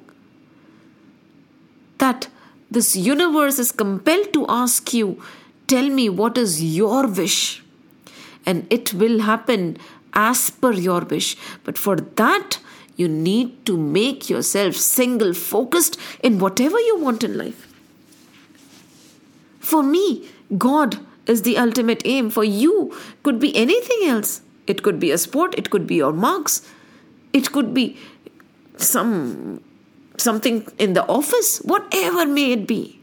[1.99, 2.25] that
[2.71, 5.15] this universe is compelled to ask you
[5.69, 7.39] tell me what is your wish
[8.45, 9.77] and it will happen
[10.13, 11.37] as per your wish.
[11.63, 12.59] But for that,
[12.95, 17.67] you need to make yourself single focused in whatever you want in life.
[19.59, 20.27] For me,
[20.57, 22.29] God is the ultimate aim.
[22.29, 24.41] For you, could be anything else.
[24.67, 26.61] It could be a sport, it could be your marks,
[27.33, 27.97] it could be
[28.77, 29.63] some
[30.17, 32.98] something in the office, whatever may it be.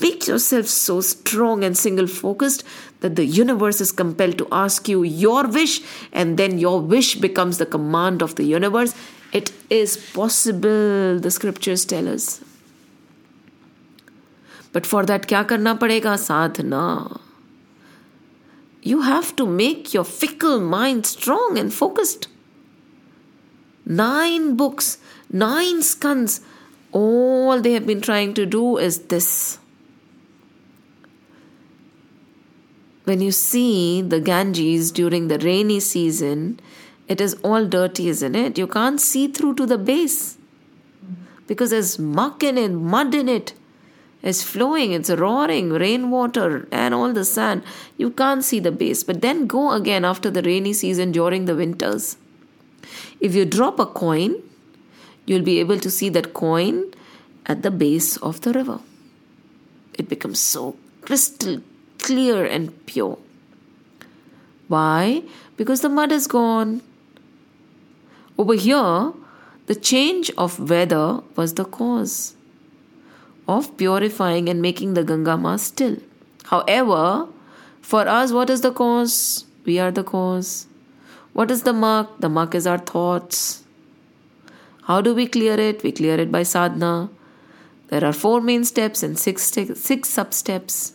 [0.00, 2.62] Make yourself so strong and single focused
[3.00, 5.80] that the universe is compelled to ask you your wish,
[6.12, 8.94] and then your wish becomes the command of the universe.
[9.32, 12.40] It is possible, the scriptures tell us.
[14.72, 16.18] But for that, kya karna padega?
[16.18, 17.20] Sadhana.
[18.82, 22.28] You have to make your fickle mind strong and focused.
[23.84, 24.98] Nine books,
[25.30, 26.40] nine skands,
[26.92, 29.58] all they have been trying to do is this
[33.08, 36.60] when you see the Ganges during the rainy season,
[37.08, 38.58] it is all dirty, isn't it?
[38.58, 40.36] You can't see through to the base
[41.46, 43.54] because there's muck in it, mud in it.
[44.20, 47.62] It's flowing, it's roaring, rainwater, and all the sand.
[47.96, 49.02] You can't see the base.
[49.04, 52.18] But then go again after the rainy season during the winters.
[53.20, 54.42] If you drop a coin,
[55.24, 56.92] you'll be able to see that coin
[57.46, 58.80] at the base of the river.
[59.94, 61.62] It becomes so crystal
[61.98, 63.18] clear and pure.
[64.68, 65.22] Why?
[65.56, 66.82] Because the mud is gone.
[68.36, 69.12] Over here,
[69.66, 72.34] the change of weather was the cause
[73.48, 75.96] of purifying and making the Ganga still.
[76.44, 77.28] However,
[77.80, 79.46] for us, what is the cause?
[79.64, 80.66] We are the cause.
[81.32, 82.20] What is the muck?
[82.20, 83.64] The muck is our thoughts.
[84.84, 85.82] How do we clear it?
[85.82, 87.10] We clear it by sadhana.
[87.88, 90.92] There are four main steps and six, six sub steps.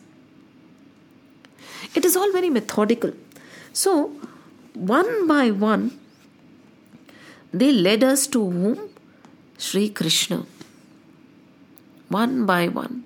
[1.95, 3.13] It is all very methodical.
[3.71, 4.11] So,
[4.73, 5.99] one by one,
[7.53, 8.89] they led us to whom?
[9.57, 10.45] Sri Krishna.
[12.09, 13.03] One by one.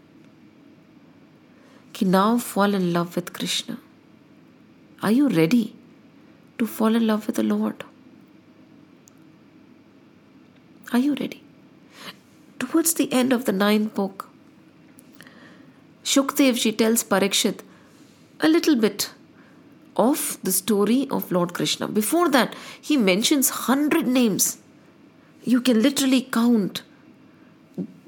[1.94, 3.78] Ki now fall in love with Krishna.
[5.04, 5.76] Are you ready
[6.58, 7.84] to fall in love with the Lord?
[10.94, 11.44] Are you ready?
[12.60, 14.30] Towards the end of the ninth book,
[16.04, 17.60] Shukdevji tells Parikshit
[18.40, 19.12] a little bit
[19.96, 21.88] of the story of Lord Krishna.
[21.88, 24.60] Before that, he mentions 100 names.
[25.44, 26.84] You can literally count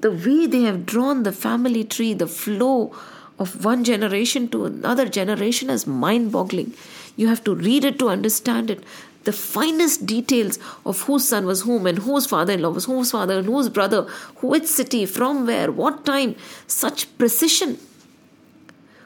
[0.00, 2.94] the way they have drawn the family tree, the flow
[3.38, 6.74] of one generation to another generation is mind boggling.
[7.16, 8.84] You have to read it to understand it.
[9.24, 13.10] The finest details of whose son was whom and whose father in law was whose
[13.10, 14.02] father and whose brother,
[14.40, 17.78] which city, from where, what time, such precision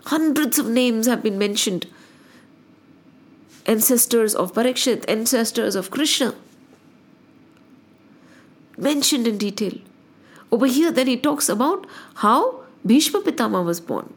[0.06, 1.86] Hundreds of names have been mentioned.
[3.66, 6.34] Ancestors of Parikshit, ancestors of Krishna.
[8.76, 9.78] Mentioned in detail.
[10.52, 11.86] Over here, then he talks about
[12.16, 14.12] how Bhishma Pitama was born.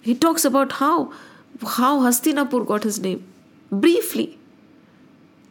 [0.00, 1.12] He talks about how,
[1.64, 3.24] how Hastinapur got his name.
[3.70, 4.38] Briefly.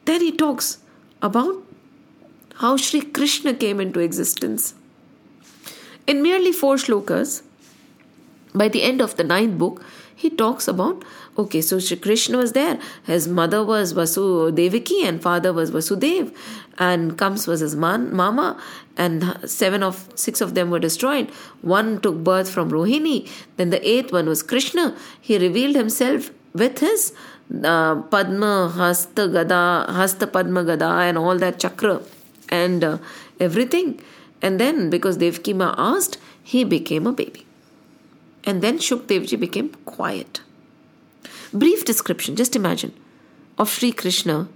[0.06, 0.80] Then he talks
[1.22, 1.64] about
[2.56, 4.74] how Sri Krishna came into existence.
[6.06, 7.42] In merely four shlokas,
[8.54, 9.84] by the end of the ninth book,
[10.16, 11.04] he talks about
[11.38, 12.80] okay, so Shri Krishna was there.
[13.06, 16.36] His mother was Vasu Devaki and father was Vasudev,
[16.78, 18.62] and Kams was his man, mama,
[18.96, 21.30] and seven of six of them were destroyed.
[21.62, 24.96] One took birth from Rohini, then the eighth one was Krishna.
[25.20, 27.14] He revealed himself with his
[27.64, 32.02] uh, Padma, Hasta Gada, Hasta Padma Gada, and all that chakra
[32.50, 32.98] and uh,
[33.40, 34.00] everything.
[34.42, 37.43] And then, because Devki asked, he became a baby.
[38.46, 40.42] And then Shukdevji became quiet.
[41.54, 42.94] Brief description, just imagine,
[43.58, 44.50] of Sri Krishna,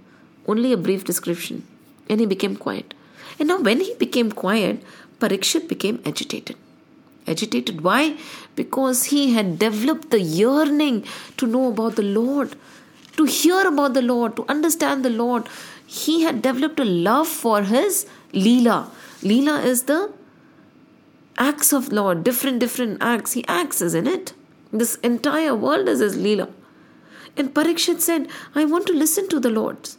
[0.46, 1.66] only a brief description,
[2.08, 2.94] and he became quiet.
[3.38, 4.82] And now, when he became quiet,
[5.20, 6.56] Parikshit became agitated.
[7.26, 7.82] Agitated.
[7.82, 8.16] Why?
[8.56, 11.04] Because he had developed the yearning
[11.36, 12.56] to know about the Lord,
[13.16, 15.48] to hear about the Lord, to understand the Lord.
[15.86, 18.90] He had developed a love for his Leela.
[19.22, 20.12] Leela is the
[21.38, 23.32] acts of Lord, different, different acts.
[23.32, 24.34] He acts, isn't it?
[24.72, 26.50] This entire world is his Leela.
[27.36, 29.90] And Parikshit said, I want to listen to the Lord.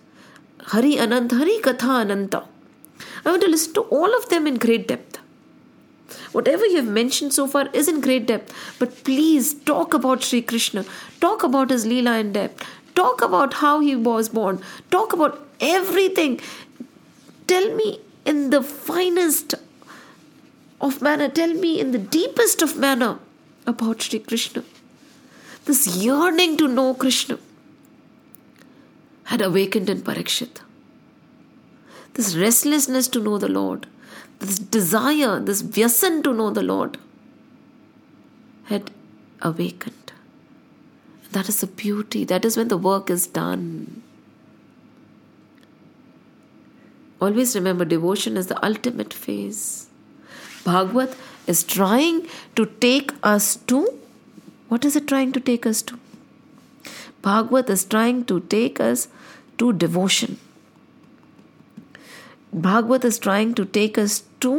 [0.63, 2.43] Hari Anant, Hari Katha Ananta.
[3.25, 5.19] I want to listen to all of them in great depth.
[6.31, 10.41] Whatever you have mentioned so far is in great depth, but please talk about Sri
[10.41, 10.85] Krishna.
[11.21, 12.65] Talk about his Leela in depth.
[12.95, 14.61] Talk about how he was born.
[14.91, 16.39] Talk about everything.
[17.47, 19.55] Tell me in the finest
[20.81, 23.19] of manner, tell me in the deepest of manner
[23.65, 24.63] about Sri Krishna.
[25.65, 27.37] This yearning to know Krishna
[29.25, 30.61] had awakened in Parikshit.
[32.13, 33.85] This restlessness to know the Lord,
[34.39, 36.97] this desire, this vyasan to know the Lord
[38.65, 38.89] had
[39.41, 40.13] awakened.
[41.31, 42.23] That is the beauty.
[42.23, 44.01] That is when the work is done.
[47.21, 49.88] Always remember, devotion is the ultimate phase.
[50.69, 51.15] Bhagavat
[51.47, 52.19] is trying
[52.55, 53.79] to take us to
[54.69, 55.97] what is it trying to take us to?
[57.23, 59.07] Bhagavat is trying to take us
[59.57, 60.37] to devotion.
[62.53, 64.53] Bhagavat is trying to take us to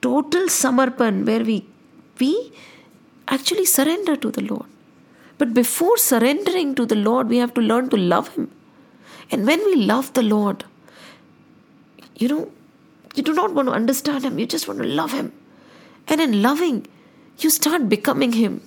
[0.00, 1.58] total samarpan where we
[2.20, 2.32] we
[3.36, 4.66] actually surrender to the Lord.
[5.38, 8.50] But before surrendering to the Lord, we have to learn to love Him.
[9.30, 10.64] And when we love the Lord,
[12.16, 12.44] you know,
[13.16, 15.32] you do not want to understand Him, you just want to love Him.
[16.08, 16.86] And in loving,
[17.38, 18.62] you start becoming Him.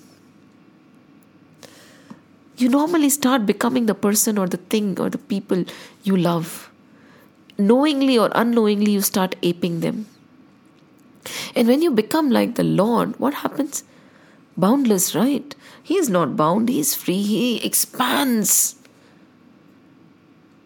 [2.57, 5.63] You normally start becoming the person or the thing or the people
[6.03, 6.69] you love.
[7.57, 10.07] Knowingly or unknowingly, you start aping them.
[11.55, 13.83] And when you become like the Lord, what happens?
[14.57, 15.55] Boundless, right?
[15.81, 18.75] He is not bound, he is free, he expands.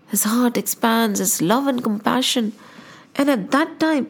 [0.08, 2.54] His heart expands, his love and compassion.
[3.16, 4.10] And at that time,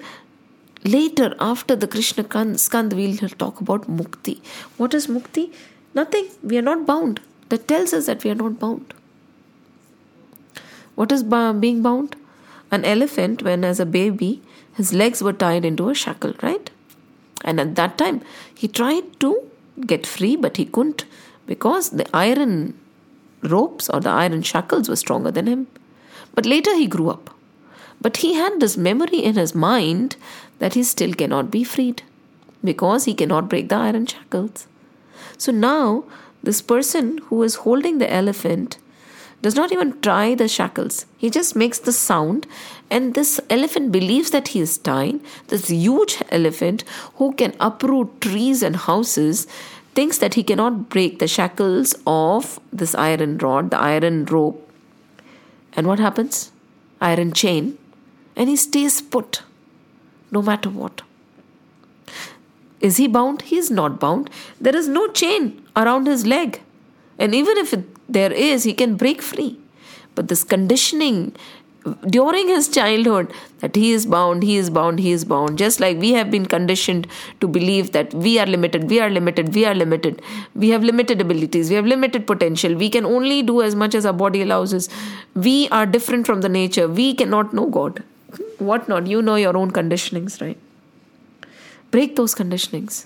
[0.84, 4.42] later after the Krishna Skand, we'll talk about Mukti.
[4.78, 5.54] What is Mukti?
[5.94, 6.30] Nothing.
[6.42, 7.20] We are not bound.
[7.50, 8.94] That tells us that we are not bound.
[10.96, 12.16] What is being bound?
[12.72, 14.42] An elephant, when as a baby,
[14.76, 16.70] his legs were tied into a shackle, right?
[17.44, 18.22] And at that time,
[18.56, 19.50] he tried to
[19.86, 21.06] get free, but he couldn't
[21.46, 22.80] because the iron
[23.44, 25.68] ropes or the iron shackles were stronger than him.
[26.34, 27.30] But later he grew up.
[28.04, 30.18] But he had this memory in his mind
[30.60, 32.04] that he still cannot be freed
[32.64, 34.68] because he cannot break the iron shackles.
[35.38, 36.04] So now,
[36.44, 38.78] this person who is holding the elephant
[39.42, 41.06] does not even try the shackles.
[41.18, 42.48] He just makes the sound,
[42.90, 45.20] and this elephant believes that he is tied.
[45.48, 46.84] This huge elephant
[47.16, 49.48] who can uproot trees and houses
[49.96, 54.70] thinks that he cannot break the shackles of this iron rod, the iron rope.
[55.74, 56.52] And what happens?
[57.02, 57.78] Iron chain.
[58.36, 59.44] And he stays put
[60.32, 61.02] no matter what.
[62.80, 63.44] Is he bound?
[63.44, 64.30] He is not bound.
[64.60, 66.62] There is no chain around his leg.
[67.18, 69.58] And even if it, there is, he can break free.
[70.16, 71.36] But this conditioning
[72.08, 75.58] during his childhood that he is bound, he is bound, he is bound.
[75.58, 77.08] Just like we have been conditioned
[77.42, 80.22] to believe that we are limited, we are limited, we are limited.
[80.56, 82.76] We have limited abilities, we have limited potential.
[82.76, 84.90] We can only do as much as our body allows us.
[85.36, 86.88] We are different from the nature.
[86.88, 88.04] We cannot know God.
[88.58, 89.08] What not?
[89.08, 90.58] You know your own conditionings, right?
[91.92, 93.06] Break those conditionings.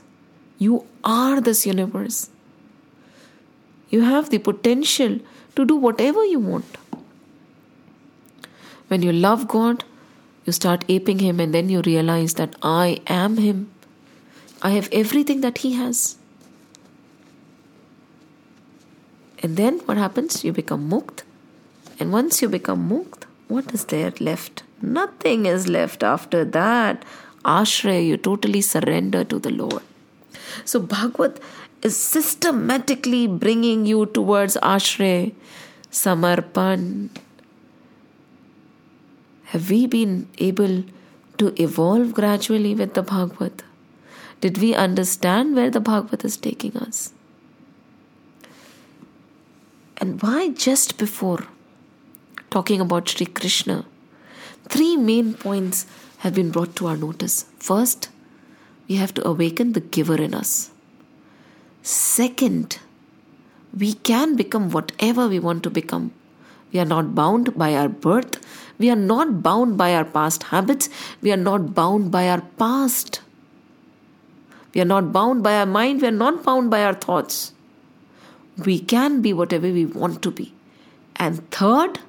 [0.58, 2.30] You are this universe.
[3.90, 5.20] You have the potential
[5.56, 6.78] to do whatever you want.
[8.88, 9.84] When you love God,
[10.46, 13.70] you start aping Him, and then you realize that I am Him.
[14.62, 16.18] I have everything that He has.
[19.40, 20.44] And then what happens?
[20.44, 21.24] You become mukt.
[22.00, 24.64] And once you become mukt, what is there left?
[24.82, 27.04] Nothing is left after that.
[27.44, 29.84] Ashray, you totally surrender to the Lord.
[30.66, 31.40] So Bhagavat
[31.82, 35.34] is systematically bringing you towards Ashray,
[35.92, 37.10] Samarpan.
[39.46, 40.84] Have we been able
[41.38, 43.64] to evolve gradually with the Bhagavat?
[44.42, 47.14] Did we understand where the Bhagavat is taking us?
[50.00, 51.48] And why just before
[52.50, 53.86] talking about Sri Krishna,
[54.70, 55.86] three main points
[56.20, 57.46] have been brought to our notice.
[57.60, 58.10] First,
[58.88, 60.72] we have to awaken the giver in us.
[61.82, 62.80] Second,
[63.78, 66.14] we can become whatever we want to become.
[66.74, 68.44] We are not bound by our birth.
[68.78, 70.90] We are not bound by our past habits.
[71.22, 73.22] We are not bound by our past.
[74.74, 76.02] We are not bound by our mind.
[76.02, 77.54] We are not bound by our thoughts.
[78.66, 80.54] We can be whatever we want to be.
[81.16, 82.00] And third,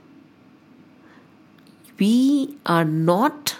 [1.99, 3.57] we are not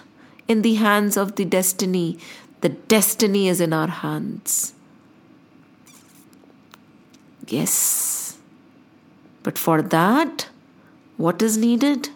[0.48, 2.18] in the hands of the destiny.
[2.60, 4.74] The destiny is in our hands.
[7.48, 8.36] Yes.
[9.42, 10.48] But for that,
[11.18, 12.10] what is needed?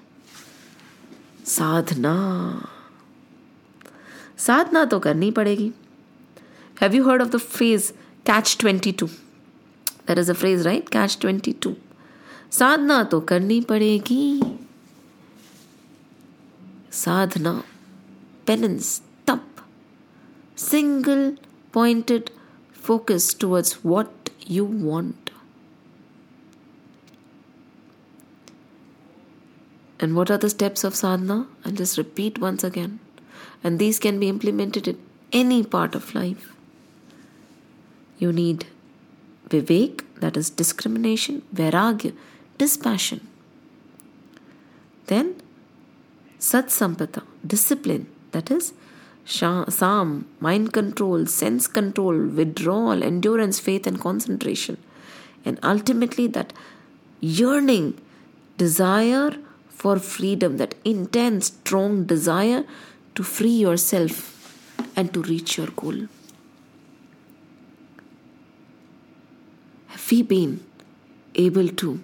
[1.48, 2.14] साधना
[4.38, 5.72] साधना तो करनी पड़ेगी
[6.80, 7.90] have you heard of the phrase
[8.26, 11.74] catch twenty two that is a phrase right catch twenty two
[12.58, 14.40] साधना तो करनी पड़ेगी
[16.93, 17.63] sadhana,
[18.45, 19.61] penance, tap,
[20.55, 21.35] single
[21.71, 22.29] pointed
[22.71, 25.31] focus towards what you want.
[29.99, 31.47] And what are the steps of sadhana?
[31.65, 32.99] I'll just repeat once again.
[33.63, 34.99] And these can be implemented in
[35.31, 36.53] any part of life.
[38.19, 38.67] You need
[39.49, 42.13] vivek, that is discrimination, vairagya,
[42.57, 43.27] dispassion.
[45.07, 45.35] Then
[46.49, 48.73] sat sampata, discipline, that is
[49.25, 54.77] Sam, mind control, sense control, withdrawal, endurance, faith, and concentration.
[55.45, 56.51] And ultimately, that
[57.21, 58.01] yearning,
[58.57, 59.37] desire
[59.69, 62.65] for freedom, that intense, strong desire
[63.15, 64.57] to free yourself
[64.97, 66.07] and to reach your goal.
[69.87, 70.59] Have we been
[71.35, 72.03] able to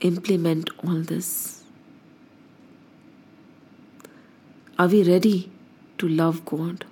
[0.00, 1.57] implement all this?
[4.78, 5.50] Are we ready
[5.98, 6.84] to love God?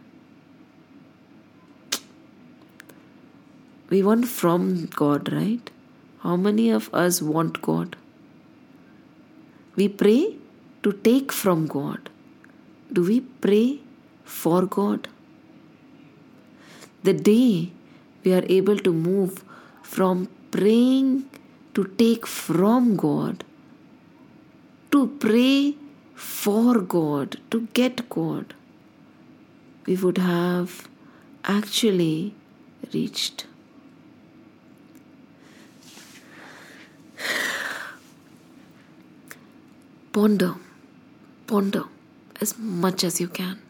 [3.90, 5.70] We want from God, right?
[6.24, 7.94] How many of us want God?
[9.76, 10.36] We pray
[10.82, 12.10] to take from God.
[12.92, 13.78] Do we pray
[14.24, 15.06] for God?
[17.04, 17.70] The day
[18.24, 19.44] we are able to move
[19.84, 21.30] from praying
[21.74, 23.44] to take from God
[24.90, 25.76] to pray
[26.16, 28.54] for God, to get God,
[29.86, 30.88] we would have
[31.44, 32.34] actually
[32.92, 33.46] reached.
[40.12, 40.54] Ponder,
[41.46, 41.84] ponder
[42.40, 43.60] as much as you can.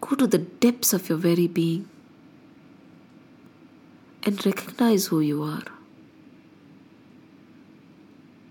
[0.00, 1.88] Go to the depths of your very being
[4.22, 5.64] and recognize who you are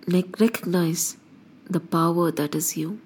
[0.08, 1.18] recognize
[1.70, 3.02] the power that is you.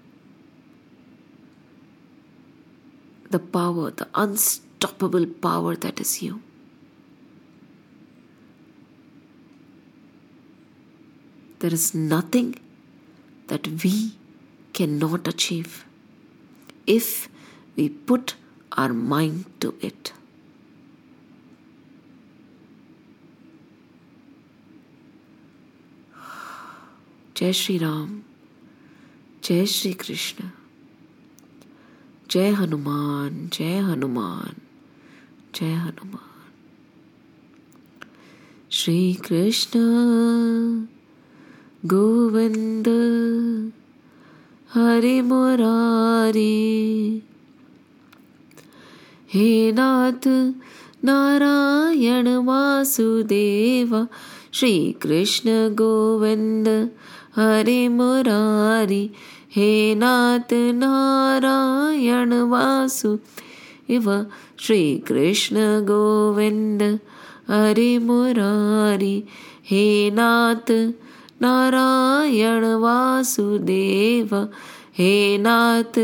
[3.30, 6.42] The power, the unstoppable power that is you.
[11.60, 12.60] There is nothing
[13.48, 14.14] that we
[14.74, 15.86] cannot achieve
[16.86, 17.30] if
[17.76, 18.36] we put
[18.74, 20.14] our mind to it.
[27.42, 28.20] जय श्री राम,
[29.44, 30.50] जय श्री कृष्ण,
[32.32, 34.62] जय हनुमान जय हनुमान
[35.56, 36.52] जय हनुमान।
[38.72, 39.80] श्री कृष्ण,
[41.86, 42.88] गोविंद,
[44.74, 47.24] हरे मुरारी,
[49.34, 50.54] हे नाथ
[51.06, 54.08] नारायण वासुदेव,
[54.52, 56.92] श्री कृष्ण गोविंद
[57.36, 59.04] हरे मुरारी
[59.56, 63.16] हे नाथ नारायण वासु
[63.96, 64.08] इव
[64.66, 65.58] श्री कृष्ण
[65.90, 66.82] गोविंद
[67.50, 69.16] हरे मुरारी
[69.72, 70.72] हे नाथ
[71.42, 74.36] नारायण वासुदेव
[74.98, 76.00] हे नाथ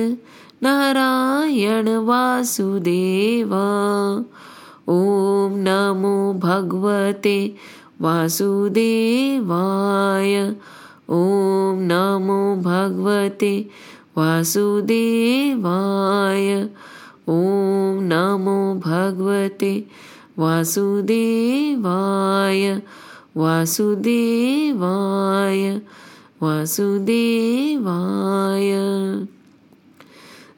[0.63, 3.53] नारायण वासुदेव।
[4.89, 7.39] ॐ नमो भगवते
[8.01, 8.73] वासुदेवाय
[11.09, 13.67] ॐ नमो भगवते
[14.17, 16.69] वासुदेवाय।
[17.29, 19.85] ॐ नमो भगवते
[20.39, 22.81] वासुदेवाय।
[23.37, 25.81] वासुदेवाय।
[26.41, 28.71] वासुदेवाय।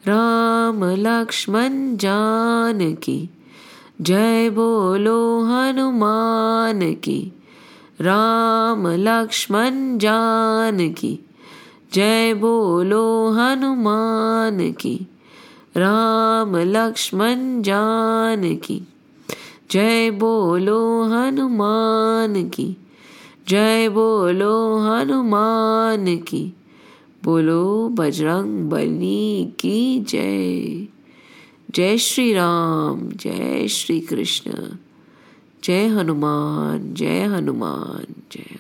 [0.08, 3.30] राम लक्ष्मण जानकी।
[4.02, 7.34] जय बोलो हनुमान की।
[8.02, 11.20] राम लक्ष्मण जान की
[11.94, 15.08] जय बोलो हनुमान की
[15.78, 18.82] राम लक्ष्मण जान की
[19.72, 22.78] जय बोलो हनुमान की
[23.48, 26.54] जय बोलो हनुमान की
[27.24, 30.88] बोलो बजरंग बली की जय।
[31.76, 34.52] जय श्री राम, जय श्री कृष्ण।
[35.64, 38.59] जय हनुमान जय हनुमान जय